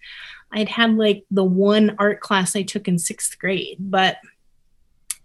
I'd 0.52 0.70
had 0.70 0.96
like 0.96 1.26
the 1.32 1.44
one 1.44 1.96
art 2.00 2.22
class 2.22 2.56
I 2.56 2.62
took 2.62 2.88
in 2.88 2.98
sixth 2.98 3.38
grade, 3.40 3.78
but 3.80 4.18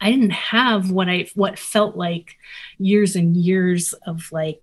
I 0.00 0.10
didn't 0.10 0.30
have 0.30 0.90
what 0.90 1.08
I 1.08 1.28
what 1.34 1.58
felt 1.58 1.94
like 1.94 2.36
years 2.78 3.16
and 3.16 3.36
years 3.36 3.92
of 4.06 4.32
like 4.32 4.62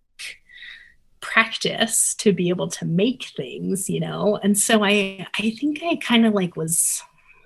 practice 1.22 2.14
to 2.16 2.34
be 2.34 2.50
able 2.50 2.68
to 2.70 2.86
make 2.86 3.26
things, 3.36 3.90
you 3.90 4.00
know. 4.00 4.40
And 4.44 4.58
so 4.58 4.84
I 4.84 5.28
I 5.38 5.52
think 5.52 5.82
I 5.84 5.96
kind 5.98 6.26
of 6.26 6.34
like 6.34 6.56
was 6.56 7.04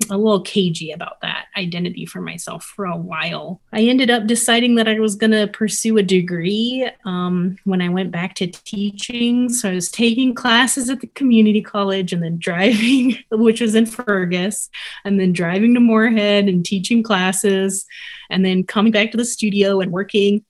a 0.10 0.18
little 0.18 0.42
cagey 0.42 0.92
about 0.92 1.22
that 1.22 1.48
identity 1.56 2.06
for 2.06 2.22
myself 2.22 2.64
for 2.64 2.86
a 2.86 2.96
while. 2.96 3.62
I 3.74 3.82
ended 3.82 4.10
up 4.10 4.26
deciding 4.26 4.76
that 4.76 4.88
I 4.88 5.00
was 5.00 5.16
going 5.16 5.32
to 5.32 5.48
pursue 5.48 5.98
a 5.98 6.04
degree 6.04 6.90
um, 7.06 7.58
when 7.66 7.82
I 7.82 7.90
went 7.90 8.12
back 8.12 8.36
to 8.36 8.48
teaching. 8.48 9.50
So 9.50 9.70
I 9.70 9.76
was 9.76 9.92
taking 9.92 10.34
classes 10.34 10.90
at 10.90 11.02
the 11.02 11.08
community 11.08 11.62
college 11.62 12.14
and 12.14 12.24
then 12.24 12.38
driving, 12.38 13.18
which 13.32 13.62
was 13.62 13.76
in 13.76 13.86
Fergus, 13.86 14.70
and 15.06 15.20
then 15.20 15.34
driving 15.34 15.74
to 15.74 15.80
Moorhead 15.80 16.48
and 16.48 16.66
teaching 16.66 17.04
classes, 17.04 17.86
and 18.30 18.46
then 18.46 18.64
coming 18.64 18.92
back 18.92 19.12
to 19.12 19.18
the 19.18 19.26
studio 19.26 19.82
and 19.82 19.92
working, 19.92 20.44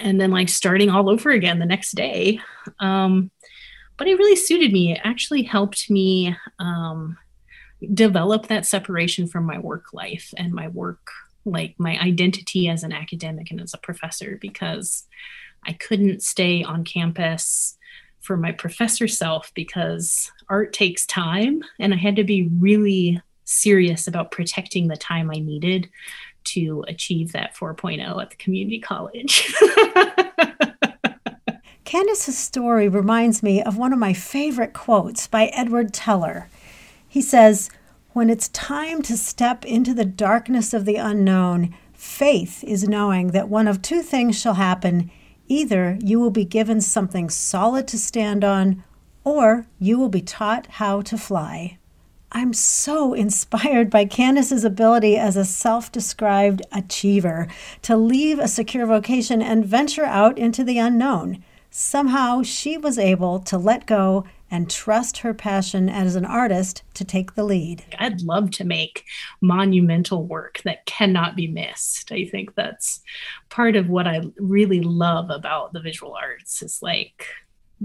and 0.00 0.20
then 0.20 0.30
like 0.30 0.48
starting 0.48 0.90
all 0.90 1.08
over 1.08 1.30
again 1.30 1.58
the 1.58 1.66
next 1.66 1.92
day. 1.92 2.40
Um, 2.80 3.30
but 3.96 4.08
it 4.08 4.18
really 4.18 4.36
suited 4.36 4.72
me. 4.72 4.92
It 4.92 5.00
actually 5.04 5.42
helped 5.42 5.90
me. 5.90 6.36
Um, 6.58 7.16
develop 7.92 8.46
that 8.46 8.66
separation 8.66 9.26
from 9.26 9.44
my 9.44 9.58
work 9.58 9.92
life 9.92 10.32
and 10.36 10.52
my 10.52 10.68
work 10.68 11.10
like 11.44 11.74
my 11.78 11.98
identity 12.00 12.68
as 12.68 12.82
an 12.82 12.92
academic 12.92 13.50
and 13.50 13.60
as 13.60 13.74
a 13.74 13.78
professor 13.78 14.38
because 14.40 15.06
I 15.64 15.72
couldn't 15.74 16.22
stay 16.22 16.62
on 16.62 16.84
campus 16.84 17.76
for 18.20 18.36
my 18.36 18.50
professor 18.50 19.06
self 19.06 19.52
because 19.54 20.32
art 20.48 20.72
takes 20.72 21.06
time 21.06 21.62
and 21.78 21.94
I 21.94 21.96
had 21.96 22.16
to 22.16 22.24
be 22.24 22.48
really 22.58 23.20
serious 23.44 24.08
about 24.08 24.32
protecting 24.32 24.88
the 24.88 24.96
time 24.96 25.30
I 25.30 25.38
needed 25.38 25.88
to 26.46 26.84
achieve 26.88 27.32
that 27.32 27.54
4.0 27.54 28.22
at 28.22 28.30
the 28.30 28.36
community 28.36 28.80
college. 28.80 29.54
Kandace's 31.84 32.36
story 32.36 32.88
reminds 32.88 33.42
me 33.42 33.62
of 33.62 33.78
one 33.78 33.92
of 33.92 33.98
my 33.98 34.12
favorite 34.12 34.72
quotes 34.72 35.26
by 35.28 35.46
Edward 35.46 35.94
Teller. 35.94 36.48
He 37.08 37.22
says, 37.22 37.70
When 38.12 38.28
it's 38.28 38.48
time 38.48 39.02
to 39.02 39.16
step 39.16 39.64
into 39.64 39.94
the 39.94 40.04
darkness 40.04 40.74
of 40.74 40.84
the 40.84 40.96
unknown, 40.96 41.74
faith 41.92 42.64
is 42.64 42.88
knowing 42.88 43.28
that 43.28 43.48
one 43.48 43.68
of 43.68 43.82
two 43.82 44.02
things 44.02 44.38
shall 44.38 44.54
happen. 44.54 45.10
Either 45.46 45.96
you 46.02 46.18
will 46.18 46.30
be 46.30 46.44
given 46.44 46.80
something 46.80 47.30
solid 47.30 47.86
to 47.88 47.98
stand 47.98 48.42
on, 48.42 48.82
or 49.22 49.66
you 49.78 49.96
will 49.96 50.08
be 50.08 50.20
taught 50.20 50.66
how 50.66 51.00
to 51.02 51.16
fly. 51.16 51.78
I'm 52.36 52.52
so 52.52 53.14
inspired 53.14 53.88
by 53.88 54.04
Kandace's 54.04 54.62
ability 54.62 55.16
as 55.16 55.38
a 55.38 55.44
self 55.46 55.90
described 55.90 56.60
achiever 56.70 57.48
to 57.80 57.96
leave 57.96 58.38
a 58.38 58.46
secure 58.46 58.84
vocation 58.84 59.40
and 59.40 59.64
venture 59.64 60.04
out 60.04 60.36
into 60.36 60.62
the 60.62 60.76
unknown. 60.76 61.42
Somehow 61.70 62.42
she 62.42 62.76
was 62.76 62.98
able 62.98 63.38
to 63.38 63.56
let 63.56 63.86
go 63.86 64.26
and 64.50 64.68
trust 64.68 65.16
her 65.18 65.32
passion 65.32 65.88
as 65.88 66.14
an 66.14 66.26
artist 66.26 66.82
to 66.92 67.06
take 67.06 67.36
the 67.36 67.42
lead. 67.42 67.82
I'd 67.98 68.20
love 68.20 68.50
to 68.50 68.64
make 68.64 69.04
monumental 69.40 70.26
work 70.26 70.60
that 70.66 70.84
cannot 70.84 71.36
be 71.36 71.46
missed. 71.46 72.12
I 72.12 72.26
think 72.26 72.54
that's 72.54 73.00
part 73.48 73.76
of 73.76 73.88
what 73.88 74.06
I 74.06 74.20
really 74.36 74.82
love 74.82 75.30
about 75.30 75.72
the 75.72 75.80
visual 75.80 76.14
arts 76.14 76.60
is 76.60 76.80
like 76.82 77.28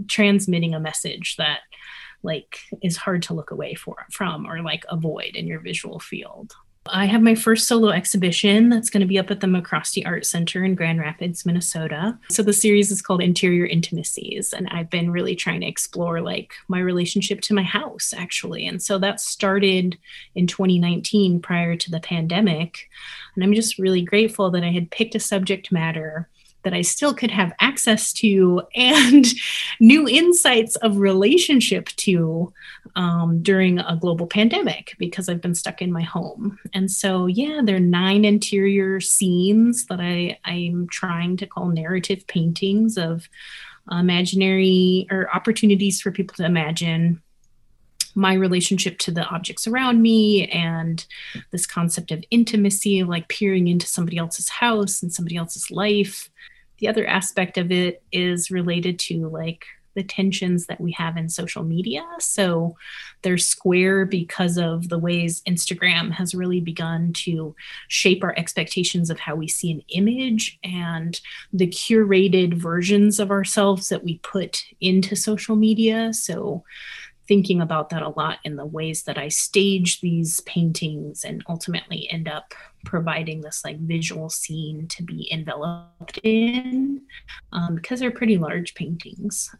transmitting 0.09 0.75
a 0.75 0.79
message 0.81 1.37
that 1.37 1.59
like 2.23 2.59
is 2.81 2.97
hard 2.97 3.23
to 3.23 3.33
look 3.33 3.51
away 3.51 3.73
for, 3.73 4.05
from 4.11 4.45
or 4.45 4.61
like 4.61 4.85
avoid 4.89 5.35
in 5.35 5.47
your 5.47 5.59
visual 5.59 5.99
field. 5.99 6.55
I 6.87 7.05
have 7.05 7.21
my 7.21 7.35
first 7.35 7.67
solo 7.67 7.89
exhibition 7.89 8.69
that's 8.69 8.89
going 8.89 9.01
to 9.01 9.07
be 9.07 9.19
up 9.19 9.29
at 9.29 9.39
the 9.39 9.47
MacRostie 9.47 10.05
Art 10.05 10.25
Center 10.25 10.63
in 10.63 10.73
Grand 10.73 10.99
Rapids, 10.99 11.45
Minnesota. 11.45 12.17
So 12.31 12.41
the 12.41 12.53
series 12.53 12.89
is 12.89 13.03
called 13.03 13.21
Interior 13.21 13.67
Intimacies, 13.67 14.51
and 14.51 14.67
I've 14.69 14.89
been 14.89 15.11
really 15.11 15.35
trying 15.35 15.61
to 15.61 15.67
explore 15.67 16.21
like 16.21 16.53
my 16.67 16.79
relationship 16.79 17.41
to 17.41 17.53
my 17.53 17.61
house 17.61 18.15
actually. 18.17 18.65
And 18.65 18.81
so 18.81 18.97
that 18.97 19.21
started 19.21 19.97
in 20.33 20.47
2019 20.47 21.39
prior 21.39 21.75
to 21.75 21.91
the 21.91 21.99
pandemic. 21.99 22.89
And 23.35 23.43
I'm 23.43 23.53
just 23.53 23.77
really 23.77 24.01
grateful 24.01 24.49
that 24.49 24.63
I 24.63 24.71
had 24.71 24.89
picked 24.89 25.13
a 25.13 25.19
subject 25.19 25.71
matter 25.71 26.29
that 26.63 26.73
I 26.73 26.81
still 26.81 27.13
could 27.13 27.31
have 27.31 27.53
access 27.59 28.13
to 28.13 28.61
and 28.75 29.25
new 29.79 30.07
insights 30.07 30.75
of 30.77 30.97
relationship 30.97 31.87
to 31.97 32.53
um, 32.95 33.41
during 33.41 33.79
a 33.79 33.97
global 33.99 34.27
pandemic 34.27 34.95
because 34.97 35.29
I've 35.29 35.41
been 35.41 35.55
stuck 35.55 35.81
in 35.81 35.91
my 35.91 36.03
home. 36.03 36.59
And 36.73 36.89
so, 36.91 37.25
yeah, 37.25 37.61
there 37.63 37.77
are 37.77 37.79
nine 37.79 38.25
interior 38.25 38.99
scenes 38.99 39.85
that 39.87 39.99
I, 39.99 40.37
I'm 40.45 40.87
trying 40.89 41.37
to 41.37 41.47
call 41.47 41.69
narrative 41.69 42.25
paintings 42.27 42.97
of 42.97 43.27
imaginary 43.89 45.07
or 45.09 45.33
opportunities 45.33 46.01
for 46.01 46.11
people 46.11 46.35
to 46.35 46.45
imagine 46.45 47.21
my 48.15 48.33
relationship 48.33 48.97
to 48.99 49.11
the 49.11 49.25
objects 49.25 49.67
around 49.67 50.01
me 50.01 50.47
and 50.47 51.05
this 51.51 51.65
concept 51.65 52.11
of 52.11 52.23
intimacy, 52.31 53.03
like 53.03 53.27
peering 53.27 53.67
into 53.67 53.87
somebody 53.87 54.17
else's 54.17 54.49
house 54.49 55.01
and 55.01 55.13
somebody 55.13 55.37
else's 55.37 55.71
life 55.71 56.29
the 56.81 56.87
other 56.87 57.05
aspect 57.07 57.57
of 57.57 57.71
it 57.71 58.03
is 58.11 58.51
related 58.51 58.99
to 58.99 59.29
like 59.29 59.65
the 59.93 60.03
tensions 60.03 60.67
that 60.67 60.81
we 60.81 60.91
have 60.93 61.15
in 61.17 61.29
social 61.29 61.63
media. 61.63 62.03
So 62.19 62.75
they're 63.21 63.37
square 63.37 64.05
because 64.05 64.57
of 64.57 64.89
the 64.89 64.97
ways 64.97 65.41
Instagram 65.47 66.11
has 66.11 66.33
really 66.33 66.59
begun 66.59 67.13
to 67.13 67.55
shape 67.87 68.23
our 68.23 68.33
expectations 68.37 69.09
of 69.09 69.19
how 69.19 69.35
we 69.35 69.47
see 69.47 69.69
an 69.71 69.83
image 69.89 70.57
and 70.63 71.19
the 71.53 71.67
curated 71.67 72.53
versions 72.53 73.19
of 73.19 73.31
ourselves 73.31 73.89
that 73.89 74.03
we 74.03 74.17
put 74.19 74.63
into 74.79 75.15
social 75.15 75.55
media. 75.55 76.13
So 76.13 76.63
thinking 77.31 77.61
about 77.61 77.89
that 77.89 78.01
a 78.01 78.09
lot 78.09 78.39
in 78.43 78.57
the 78.57 78.65
ways 78.65 79.03
that 79.03 79.17
I 79.17 79.29
stage 79.29 80.01
these 80.01 80.41
paintings 80.41 81.23
and 81.23 81.41
ultimately 81.47 82.09
end 82.11 82.27
up 82.27 82.53
providing 82.83 83.39
this 83.39 83.63
like 83.63 83.79
visual 83.79 84.29
scene 84.29 84.85
to 84.89 85.01
be 85.01 85.31
enveloped 85.31 86.19
in 86.23 86.99
um, 87.53 87.75
because 87.75 88.01
they're 88.01 88.11
pretty 88.11 88.37
large 88.37 88.75
paintings. 88.75 89.55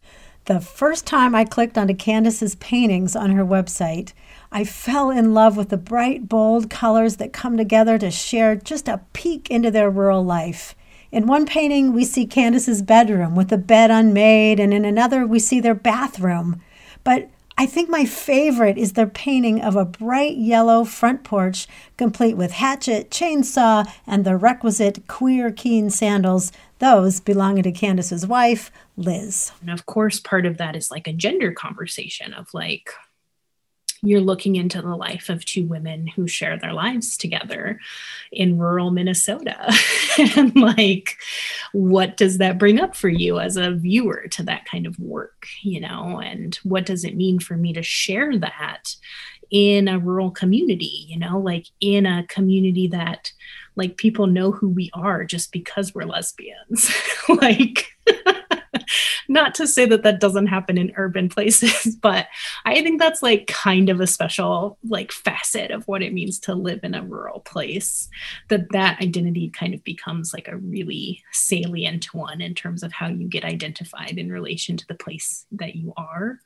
The 0.46 0.60
first 0.60 1.08
time 1.08 1.34
I 1.34 1.46
clicked 1.46 1.78
onto 1.78 1.94
Kandace's 1.94 2.56
paintings 2.56 3.16
on 3.16 3.32
her 3.32 3.46
website, 3.46 4.12
I 4.52 4.66
fell 4.66 5.10
in 5.10 5.34
love 5.34 5.56
with 5.56 5.70
the 5.70 5.78
bright, 5.78 6.28
bold 6.28 6.70
colors 6.70 7.16
that 7.18 7.32
come 7.32 7.56
together 7.56 7.98
to 8.00 8.12
share 8.12 8.58
just 8.58 8.90
a 8.90 9.00
peek 9.14 9.50
into 9.50 9.72
their 9.72 9.90
rural 9.90 10.26
life. 10.26 10.76
In 11.10 11.26
one 11.26 11.46
painting, 11.46 11.94
we 11.94 12.04
see 12.04 12.28
Kandace's 12.28 12.82
bedroom 12.82 13.34
with 13.34 13.48
the 13.48 13.58
bed 13.58 13.92
unmade, 13.92 14.60
and 14.60 14.74
in 14.74 14.84
another, 14.84 15.26
we 15.26 15.40
see 15.40 15.62
their 15.62 15.74
bathroom. 15.74 16.62
But 17.06 17.30
I 17.62 17.68
think 17.68 17.92
my 17.92 18.06
favorite 18.06 18.80
is 18.80 18.94
their 18.94 19.06
painting 19.06 19.62
of 19.62 19.76
a 19.76 19.86
bright 19.86 20.36
yellow 20.36 20.84
front 20.84 21.24
porch, 21.24 21.68
complete 21.96 22.36
with 22.36 22.54
hatchet, 22.54 23.12
chainsaw, 23.12 23.88
and 24.08 24.26
the 24.26 24.36
requisite 24.36 25.08
queer 25.08 25.52
keen 25.52 25.92
sandals, 25.92 26.52
those 26.80 27.20
belonging 27.20 27.62
to 27.62 27.72
Kandace's 27.72 28.26
wife, 28.26 28.72
Liz. 28.98 29.52
And 29.62 29.70
of 29.70 29.86
course, 29.86 30.20
part 30.20 30.48
of 30.48 30.58
that 30.58 30.76
is 30.76 30.90
like 30.90 31.08
a 31.08 31.14
gender 31.14 31.52
conversation 31.52 32.34
of 32.34 32.52
like, 32.52 32.90
you're 34.04 34.22
looking 34.22 34.56
into 34.56 34.82
the 34.82 34.96
life 34.96 35.30
of 35.30 35.46
two 35.46 35.66
women 35.66 36.08
who 36.08 36.28
share 36.28 36.58
their 36.58 36.74
lives 36.74 37.16
together 37.16 37.80
in 38.32 38.58
rural 38.58 38.90
Minnesota. 38.90 39.72
and 40.36 40.56
like, 40.56 41.18
what 41.72 42.18
does 42.18 42.40
that 42.40 42.58
bring 42.58 42.80
up 42.80 42.96
for 42.96 43.10
you 43.10 43.40
as 43.40 43.58
a 43.58 43.72
viewer 43.72 44.28
to 44.32 44.44
that 44.44 44.66
kind 44.66 44.88
of 44.88 44.98
work, 45.00 45.46
you 45.62 45.80
know? 45.80 46.20
And 46.20 46.56
what 46.64 46.86
does 46.86 47.04
it 47.04 47.16
mean 47.16 47.40
for 47.40 47.56
me 47.56 47.74
to 47.74 47.84
share 47.84 48.38
that 48.40 48.96
in 49.52 49.88
a 49.88 50.00
rural 50.00 50.32
community, 50.32 51.06
you 51.08 51.20
know, 51.20 51.38
like 51.38 51.68
in 51.80 52.06
a 52.06 52.26
community 52.28 52.88
that 52.88 53.32
like 53.76 53.98
people 53.98 54.26
know 54.26 54.52
who 54.52 54.70
we 54.70 54.90
are 54.94 55.24
just 55.24 55.52
because 55.52 55.94
we're 55.94 56.06
lesbians? 56.06 56.92
like, 57.30 57.86
not 59.28 59.56
to 59.56 59.68
say 59.68 59.86
that 59.86 60.04
that 60.04 60.20
doesn't 60.20 60.48
happen 60.48 60.78
in 60.78 60.94
urban 60.96 61.30
places, 61.30 61.96
but 62.02 62.28
I 62.66 62.82
think 62.82 63.00
that's 63.00 63.24
like 63.24 63.48
kind 63.48 63.90
of 63.90 64.00
a 64.00 64.08
special 64.08 64.78
like 64.88 65.12
facet 65.12 65.72
of 65.72 65.88
what 65.88 66.02
it 66.02 66.14
means 66.14 66.40
to 66.40 66.56
live 66.56 66.80
in 66.84 66.94
a 66.94 67.04
rural 67.04 67.40
place. 67.42 68.10
That 68.50 68.72
that 68.72 69.02
identity 69.02 69.50
kind 69.50 69.74
of 69.74 69.84
becomes 69.84 70.34
like 70.34 70.48
a 70.48 70.58
really 70.58 71.24
salient 71.32 72.14
one 72.14 72.42
in 72.42 72.56
terms 72.56 72.84
of 72.84 72.92
how 72.92 73.08
you 73.08 73.28
get 73.28 73.46
identified 73.46 74.18
in 74.18 74.32
relation 74.32 74.78
to 74.78 74.88
the 74.88 74.96
place 74.96 75.46
that 75.52 75.76
you 75.76 75.94
are. 75.98 76.40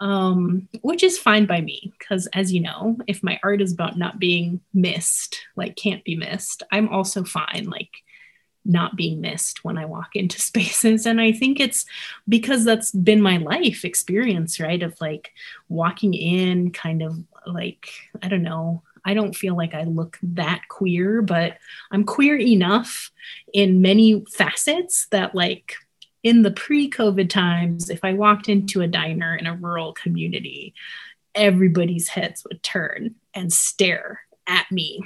Um, 0.00 0.68
which 0.82 1.02
is 1.02 1.18
fine 1.18 1.46
by 1.46 1.60
me 1.60 1.92
because, 1.98 2.26
as 2.34 2.52
you 2.52 2.60
know, 2.60 2.96
if 3.06 3.22
my 3.22 3.38
art 3.42 3.62
is 3.62 3.72
about 3.72 3.96
not 3.96 4.18
being 4.18 4.60
missed, 4.74 5.40
like 5.56 5.76
can't 5.76 6.04
be 6.04 6.16
missed, 6.16 6.62
I'm 6.72 6.88
also 6.88 7.24
fine. 7.24 7.68
Like 7.70 7.90
not 8.64 8.96
being 8.96 9.20
missed 9.20 9.64
when 9.64 9.76
I 9.76 9.84
walk 9.84 10.16
into 10.16 10.40
spaces. 10.40 11.06
And 11.06 11.20
I 11.20 11.32
think 11.32 11.60
it's 11.60 11.84
because 12.28 12.64
that's 12.64 12.90
been 12.90 13.20
my 13.20 13.38
life 13.38 13.84
experience, 13.84 14.60
right? 14.60 14.82
Of 14.82 15.00
like 15.00 15.32
walking 15.68 16.14
in, 16.14 16.70
kind 16.70 17.02
of 17.02 17.18
like, 17.46 17.90
I 18.22 18.28
don't 18.28 18.42
know, 18.42 18.82
I 19.04 19.14
don't 19.14 19.36
feel 19.36 19.56
like 19.56 19.74
I 19.74 19.82
look 19.82 20.18
that 20.22 20.62
queer, 20.68 21.20
but 21.20 21.58
I'm 21.90 22.04
queer 22.04 22.38
enough 22.38 23.10
in 23.52 23.82
many 23.82 24.24
facets 24.32 25.06
that, 25.10 25.34
like, 25.34 25.74
in 26.22 26.40
the 26.40 26.50
pre 26.50 26.88
COVID 26.88 27.28
times, 27.28 27.90
if 27.90 28.02
I 28.02 28.14
walked 28.14 28.48
into 28.48 28.80
a 28.80 28.88
diner 28.88 29.36
in 29.36 29.46
a 29.46 29.54
rural 29.54 29.92
community, 29.92 30.72
everybody's 31.34 32.08
heads 32.08 32.44
would 32.48 32.62
turn 32.62 33.16
and 33.34 33.52
stare 33.52 34.20
at 34.46 34.70
me 34.70 35.02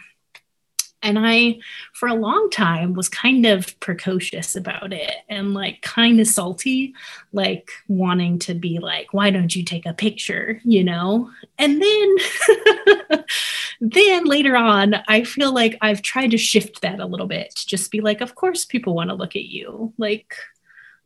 and 1.03 1.19
I, 1.19 1.59
for 1.93 2.09
a 2.09 2.15
long 2.15 2.51
time, 2.51 2.95
was 2.95 3.09
kind 3.09 3.47
of 3.47 3.79
precocious 3.81 4.57
about 4.57 4.93
it 4.93 5.13
and 5.29 5.55
like 5.55 5.81
kind 5.83 6.21
of 6.21 6.27
salty, 6.27 6.95
like 7.33 7.71
wanting 7.87 8.39
to 8.41 8.55
be 8.55 8.79
like, 8.79 9.15
why 9.15 9.31
don't 9.31 9.55
you 9.55 9.65
take 9.65 9.87
a 9.87 9.95
picture, 9.95 10.61
you 10.65 10.83
know? 10.83 11.31
And 11.59 11.81
then, 11.81 12.17
then 13.81 14.25
later 14.25 14.57
on, 14.57 14.97
I 15.07 15.23
feel 15.23 15.53
like 15.53 15.79
I've 15.81 16.03
tried 16.03 16.33
to 16.33 16.39
shift 16.39 16.83
that 16.83 16.99
a 17.01 17.07
little 17.07 17.29
bit, 17.29 17.55
just 17.55 17.93
be 17.93 18.01
like, 18.01 18.21
of 18.21 18.35
course, 18.35 18.65
people 18.65 18.95
want 18.95 19.11
to 19.11 19.17
look 19.17 19.37
at 19.37 19.45
you. 19.45 19.93
Like, 19.99 20.35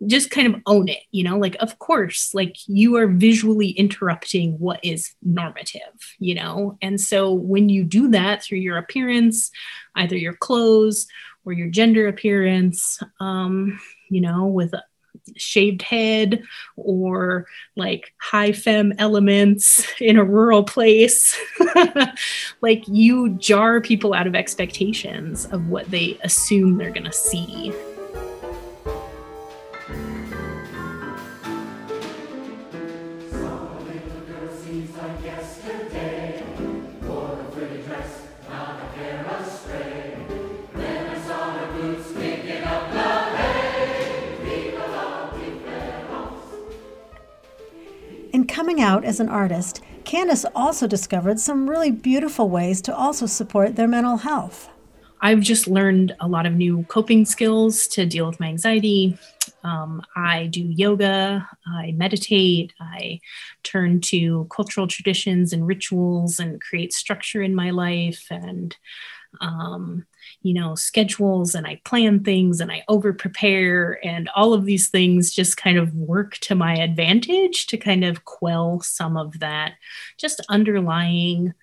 just 0.06 0.30
kind 0.30 0.52
of 0.54 0.60
own 0.66 0.88
it, 0.88 1.00
you 1.10 1.22
know, 1.22 1.38
like, 1.38 1.56
of 1.60 1.78
course, 1.78 2.34
like 2.34 2.56
you 2.66 2.96
are 2.96 3.06
visually 3.06 3.70
interrupting 3.70 4.58
what 4.58 4.80
is 4.82 5.14
normative, 5.22 5.80
you 6.18 6.34
know? 6.34 6.78
And 6.82 7.00
so 7.00 7.32
when 7.32 7.68
you 7.68 7.84
do 7.84 8.08
that 8.08 8.42
through 8.42 8.58
your 8.58 8.78
appearance, 8.78 9.50
either 9.94 10.16
your 10.16 10.34
clothes 10.34 11.06
or 11.44 11.52
your 11.52 11.68
gender 11.68 12.08
appearance, 12.08 13.00
um, 13.20 13.80
you 14.10 14.20
know, 14.20 14.46
with 14.46 14.72
a 14.72 14.82
shaved 15.36 15.82
head 15.82 16.42
or 16.76 17.46
like 17.76 18.12
high 18.18 18.52
femme 18.52 18.92
elements 18.98 19.86
in 20.00 20.16
a 20.16 20.24
rural 20.24 20.64
place, 20.64 21.38
like 22.60 22.82
you 22.88 23.30
jar 23.30 23.80
people 23.80 24.14
out 24.14 24.26
of 24.26 24.34
expectations 24.34 25.46
of 25.46 25.68
what 25.68 25.90
they 25.90 26.18
assume 26.22 26.76
they're 26.76 26.90
going 26.90 27.04
to 27.04 27.12
see. 27.12 27.72
Coming 48.52 48.82
out 48.82 49.02
as 49.06 49.18
an 49.18 49.30
artist, 49.30 49.80
Kandace 50.04 50.44
also 50.54 50.86
discovered 50.86 51.40
some 51.40 51.70
really 51.70 51.90
beautiful 51.90 52.50
ways 52.50 52.82
to 52.82 52.94
also 52.94 53.24
support 53.24 53.76
their 53.76 53.88
mental 53.88 54.18
health. 54.18 54.68
I've 55.22 55.40
just 55.40 55.68
learned 55.68 56.14
a 56.20 56.28
lot 56.28 56.44
of 56.44 56.52
new 56.52 56.84
coping 56.90 57.24
skills 57.24 57.86
to 57.88 58.04
deal 58.04 58.26
with 58.26 58.38
my 58.40 58.48
anxiety. 58.48 59.16
Um, 59.64 60.02
I 60.14 60.48
do 60.48 60.60
yoga, 60.60 61.48
I 61.66 61.92
meditate, 61.92 62.74
I 62.78 63.20
turn 63.62 64.02
to 64.02 64.46
cultural 64.54 64.86
traditions 64.86 65.54
and 65.54 65.66
rituals 65.66 66.38
and 66.38 66.60
create 66.60 66.92
structure 66.92 67.40
in 67.40 67.54
my 67.54 67.70
life. 67.70 68.26
And 68.28 68.76
um, 69.40 70.06
you 70.42 70.54
know 70.54 70.74
schedules 70.74 71.54
and 71.54 71.66
i 71.66 71.80
plan 71.84 72.22
things 72.22 72.60
and 72.60 72.70
i 72.70 72.82
over 72.88 73.12
prepare 73.12 73.98
and 74.04 74.28
all 74.34 74.52
of 74.52 74.64
these 74.64 74.88
things 74.88 75.32
just 75.32 75.56
kind 75.56 75.78
of 75.78 75.94
work 75.94 76.36
to 76.38 76.54
my 76.54 76.74
advantage 76.74 77.66
to 77.66 77.76
kind 77.76 78.04
of 78.04 78.24
quell 78.24 78.80
some 78.80 79.16
of 79.16 79.38
that 79.40 79.74
just 80.18 80.40
underlying 80.48 81.54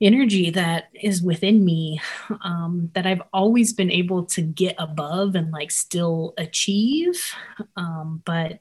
energy 0.00 0.50
that 0.50 0.88
is 0.92 1.22
within 1.22 1.64
me 1.64 2.00
um, 2.42 2.90
that 2.94 3.06
I've 3.06 3.22
always 3.32 3.72
been 3.72 3.90
able 3.90 4.26
to 4.26 4.42
get 4.42 4.74
above 4.78 5.34
and 5.34 5.50
like 5.50 5.70
still 5.70 6.34
achieve. 6.36 7.32
Um, 7.76 8.22
but 8.24 8.60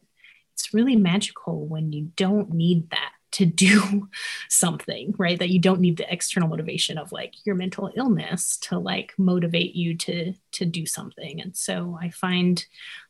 it's 0.54 0.74
really 0.74 0.96
magical 0.96 1.66
when 1.66 1.92
you 1.92 2.12
don't 2.16 2.54
need 2.54 2.90
that 2.92 3.13
to 3.34 3.46
do 3.46 4.08
something, 4.50 5.14
right? 5.18 5.38
That 5.38 5.50
you 5.50 5.60
don't 5.60 5.82
need 5.82 5.98
the 5.98 6.12
external 6.12 6.50
motivation 6.50 6.98
of 6.98 7.12
like 7.12 7.34
your 7.46 7.56
mental 7.56 7.92
illness 7.96 8.58
to 8.64 8.80
like 8.80 9.14
motivate 9.18 9.76
you 9.76 9.96
to 9.98 10.34
to 10.54 10.66
do 10.66 10.86
something. 10.86 11.42
And 11.42 11.56
so 11.56 11.98
I 12.02 12.10
find 12.10 12.66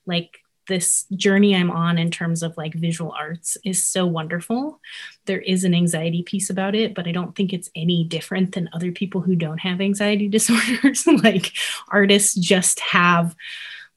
like 0.06 0.40
this 0.68 1.06
journey 1.16 1.56
I'm 1.56 1.72
on 1.72 1.98
in 1.98 2.10
terms 2.10 2.42
of 2.42 2.56
like 2.58 2.74
visual 2.74 3.12
arts 3.12 3.58
is 3.66 3.84
so 3.84 4.06
wonderful. 4.06 4.80
There 5.26 5.42
is 5.42 5.64
an 5.64 5.74
anxiety 5.74 6.24
piece 6.24 6.50
about 6.50 6.76
it, 6.76 6.96
but 6.96 7.08
I 7.08 7.12
don't 7.12 7.36
think 7.36 7.52
it's 7.52 7.70
any 7.76 8.06
different 8.06 8.54
than 8.54 8.70
other 8.74 8.92
people 8.92 9.22
who 9.22 9.36
don't 9.36 9.60
have 9.60 9.82
anxiety 9.82 10.28
disorders. 10.30 11.06
like 11.06 11.52
artists 11.90 12.36
just 12.36 12.80
have 12.80 13.36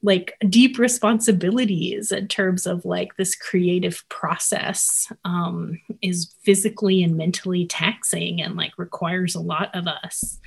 like 0.03 0.35
deep 0.47 0.77
responsibilities 0.77 2.11
in 2.11 2.27
terms 2.27 2.67
of 2.67 2.85
like 2.85 3.15
this 3.17 3.35
creative 3.35 4.03
process 4.09 5.11
um, 5.25 5.79
is 6.01 6.33
physically 6.43 7.03
and 7.03 7.17
mentally 7.17 7.65
taxing 7.65 8.41
and 8.41 8.55
like 8.55 8.73
requires 8.77 9.35
a 9.35 9.39
lot 9.39 9.73
of 9.75 9.87
us 9.87 10.39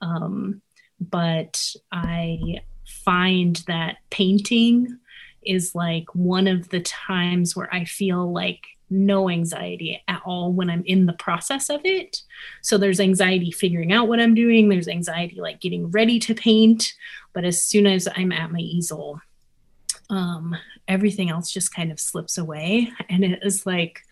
um, 0.00 0.60
but 1.00 1.60
i 1.92 2.60
find 2.86 3.62
that 3.66 3.96
painting 4.10 4.98
is 5.42 5.74
like 5.74 6.06
one 6.14 6.46
of 6.46 6.68
the 6.68 6.80
times 6.80 7.56
where 7.56 7.72
i 7.74 7.84
feel 7.84 8.32
like 8.32 8.60
no 8.90 9.28
anxiety 9.28 10.02
at 10.08 10.22
all 10.24 10.52
when 10.52 10.70
I'm 10.70 10.84
in 10.86 11.06
the 11.06 11.14
process 11.14 11.68
of 11.70 11.80
it. 11.84 12.18
So 12.62 12.78
there's 12.78 13.00
anxiety 13.00 13.50
figuring 13.50 13.92
out 13.92 14.08
what 14.08 14.20
I'm 14.20 14.34
doing, 14.34 14.68
there's 14.68 14.88
anxiety 14.88 15.40
like 15.40 15.60
getting 15.60 15.90
ready 15.90 16.18
to 16.20 16.34
paint. 16.34 16.92
But 17.34 17.44
as 17.44 17.62
soon 17.62 17.86
as 17.86 18.08
I'm 18.16 18.32
at 18.32 18.50
my 18.50 18.60
easel, 18.60 19.20
um, 20.08 20.56
everything 20.88 21.30
else 21.30 21.52
just 21.52 21.74
kind 21.74 21.92
of 21.92 22.00
slips 22.00 22.38
away. 22.38 22.90
And 23.08 23.24
it 23.24 23.40
is 23.42 23.66
like 23.66 24.02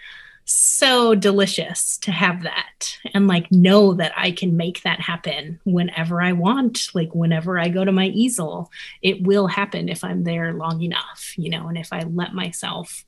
so 0.44 1.14
delicious 1.14 1.96
to 1.98 2.10
have 2.10 2.42
that 2.42 2.96
and 3.14 3.28
like 3.28 3.50
know 3.52 3.94
that 3.94 4.12
I 4.16 4.32
can 4.32 4.56
make 4.56 4.82
that 4.82 5.00
happen 5.00 5.60
whenever 5.64 6.20
I 6.20 6.32
want. 6.32 6.88
Like 6.94 7.14
whenever 7.14 7.58
I 7.58 7.68
go 7.68 7.84
to 7.84 7.92
my 7.92 8.06
easel, 8.08 8.70
it 9.02 9.22
will 9.22 9.46
happen 9.46 9.88
if 9.88 10.02
I'm 10.02 10.24
there 10.24 10.52
long 10.52 10.82
enough, 10.82 11.34
you 11.36 11.50
know, 11.50 11.68
and 11.68 11.78
if 11.78 11.92
I 11.92 12.00
let 12.02 12.34
myself 12.34 13.04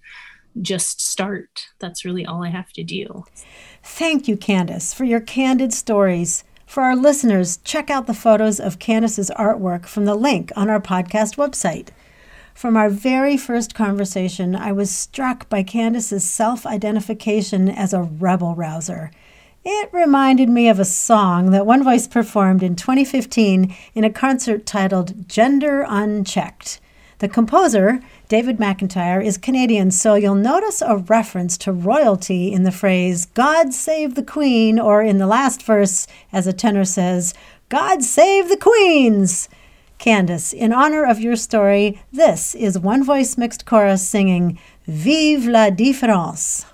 just 0.63 1.01
start. 1.01 1.67
That's 1.81 2.05
really 2.05 2.25
all 2.25 2.45
I 2.45 2.51
have 2.51 2.73
to 2.75 2.85
do. 2.85 3.25
Thank 3.83 4.29
you, 4.29 4.37
Kandace, 4.37 4.95
for 4.95 5.05
your 5.05 5.21
candid 5.21 5.73
stories. 5.73 6.45
For 6.75 6.83
our 6.83 6.97
listeners, 6.97 7.59
check 7.59 7.89
out 7.89 8.09
the 8.09 8.15
photos 8.15 8.59
of 8.59 8.81
Kandace's 8.81 9.31
artwork 9.39 9.87
from 9.87 10.07
the 10.07 10.17
link 10.17 10.51
on 10.57 10.69
our 10.69 10.81
podcast 10.81 11.37
website. 11.37 11.91
From 12.53 12.77
our 12.77 12.91
very 12.91 13.37
first 13.37 13.77
conversation, 13.77 14.57
I 14.57 14.73
was 14.73 14.91
struck 14.91 15.49
by 15.49 15.63
Kandace's 15.63 16.29
self 16.29 16.67
identification 16.67 17.69
as 17.69 17.93
a 17.93 18.03
rebel 18.03 18.57
rouser. 18.57 19.13
It 19.65 19.89
reminded 19.93 20.49
me 20.49 20.69
of 20.69 20.81
a 20.81 20.85
song 20.85 21.53
that 21.53 21.65
One 21.65 21.85
Voice 21.85 22.09
performed 22.09 22.65
in 22.65 22.75
2015 22.75 23.73
in 23.95 24.03
a 24.03 24.11
concert 24.11 24.67
titled 24.67 25.29
Gender 25.29 25.87
Unchecked. 25.89 26.81
The 27.19 27.29
composer, 27.29 28.01
David 28.29 28.59
McIntyre, 28.59 29.25
is 29.25 29.39
Canadian, 29.39 29.91
so 29.91 30.15
you'll 30.15 30.35
notice 30.35 30.83
a 30.83 30.97
reference 30.97 31.57
to 31.59 31.73
royalty 31.73 32.53
in 32.53 32.65
the 32.65 32.73
phrase, 32.73 33.27
God 33.27 33.73
save 33.73 34.15
the 34.15 34.23
Queen, 34.23 34.79
or 34.81 35.03
in 35.03 35.19
the 35.19 35.27
last 35.27 35.63
verse, 35.63 36.07
as 36.33 36.47
a 36.47 36.53
tenor 36.53 36.85
says, 36.85 37.33
God 37.69 38.03
save 38.03 38.49
the 38.49 38.57
Queens! 38.57 39.49
Kandace, 39.99 40.53
in 40.53 40.73
honor 40.73 41.05
of 41.05 41.21
your 41.21 41.37
story, 41.37 42.03
this 42.13 42.55
is 42.55 42.79
One 42.79 43.05
Voice 43.05 43.39
Mixed 43.39 43.65
Chorus 43.65 44.07
singing 44.07 44.59
Vive 44.87 45.47
la 45.47 45.71
différence! 45.71 46.67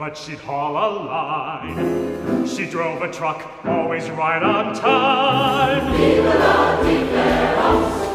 But 0.00 0.16
she'd 0.16 0.38
haul 0.38 0.72
a 0.72 0.88
line. 1.04 2.46
She 2.46 2.64
drove 2.66 3.02
a 3.02 3.12
truck, 3.12 3.48
always 3.64 4.08
right 4.10 4.42
on 4.42 4.74
time. 4.74 5.92
Vive 5.92 6.24
la 6.24 6.82
différence. 6.82 8.09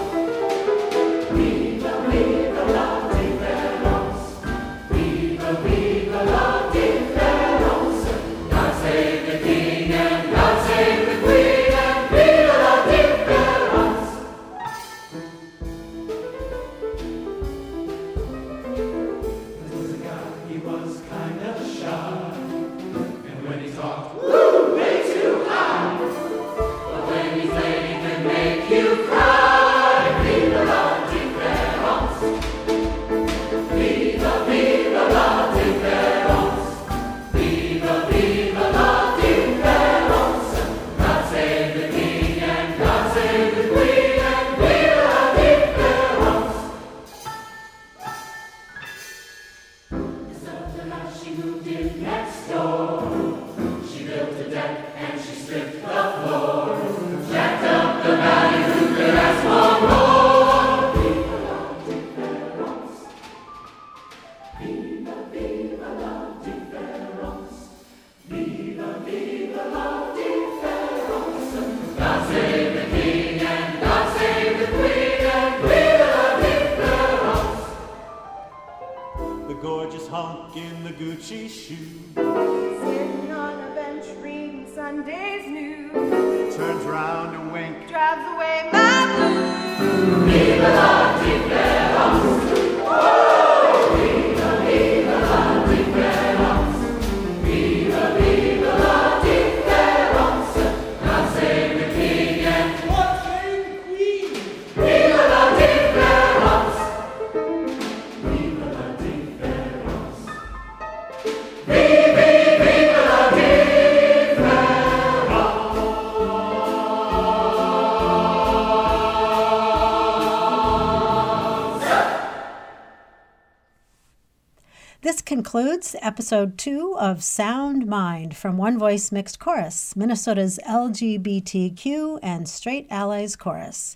Concludes 125.46 125.96
episode 126.02 126.58
two 126.58 126.98
of 126.98 127.22
Sound 127.22 127.86
Mind 127.86 128.36
from 128.36 128.58
One 128.58 128.80
Voice 128.80 129.12
Mixed 129.12 129.38
Chorus, 129.38 129.96
Minnesota's 129.96 130.60
LGBTQ 130.68 132.18
and 132.24 132.50
Straight 132.50 132.88
Allies 132.90 133.36
Chorus. 133.36 133.96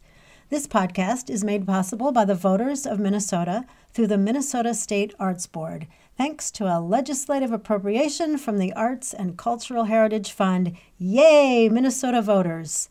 This 0.50 0.68
podcast 0.68 1.28
is 1.28 1.44
made 1.44 1.66
possible 1.66 2.12
by 2.12 2.24
the 2.24 2.36
voters 2.36 2.86
of 2.86 3.00
Minnesota 3.00 3.66
through 3.92 4.06
the 4.06 4.18
Minnesota 4.20 4.76
State 4.76 5.16
Arts 5.20 5.48
Board, 5.48 5.88
thanks 6.16 6.52
to 6.52 6.66
a 6.66 6.80
legislative 6.80 7.52
appropriation 7.52 8.38
from 8.38 8.60
the 8.60 8.72
Arts 8.74 9.12
and 9.12 9.36
Cultural 9.36 9.86
Heritage 9.86 10.32
Fund. 10.32 10.78
Yay, 11.00 11.68
Minnesota 11.68 12.22
voters! 12.22 12.90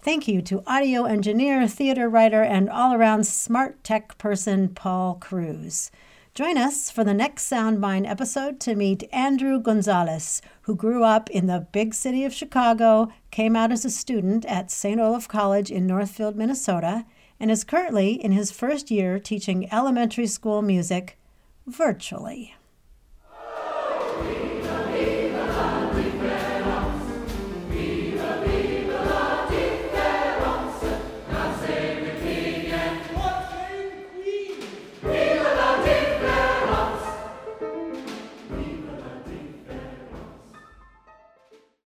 Thank 0.00 0.26
you 0.26 0.42
to 0.42 0.64
audio 0.66 1.04
engineer, 1.04 1.68
theater 1.68 2.08
writer, 2.08 2.42
and 2.42 2.68
all 2.68 2.94
around 2.94 3.28
smart 3.28 3.84
tech 3.84 4.18
person 4.18 4.70
Paul 4.70 5.14
Cruz. 5.20 5.92
Join 6.34 6.56
us 6.56 6.90
for 6.90 7.04
the 7.04 7.12
next 7.12 7.42
Sound 7.42 7.78
Mind 7.78 8.06
episode 8.06 8.58
to 8.60 8.74
meet 8.74 9.06
Andrew 9.12 9.60
Gonzalez, 9.60 10.40
who 10.62 10.74
grew 10.74 11.04
up 11.04 11.28
in 11.28 11.46
the 11.46 11.66
big 11.72 11.92
city 11.92 12.24
of 12.24 12.32
Chicago, 12.32 13.12
came 13.30 13.54
out 13.54 13.70
as 13.70 13.84
a 13.84 13.90
student 13.90 14.46
at 14.46 14.70
St. 14.70 14.98
Olaf 14.98 15.28
College 15.28 15.70
in 15.70 15.86
Northfield, 15.86 16.34
Minnesota, 16.34 17.04
and 17.38 17.50
is 17.50 17.64
currently 17.64 18.12
in 18.12 18.32
his 18.32 18.50
first 18.50 18.90
year 18.90 19.18
teaching 19.18 19.70
elementary 19.70 20.26
school 20.26 20.62
music 20.62 21.18
virtually. 21.66 22.54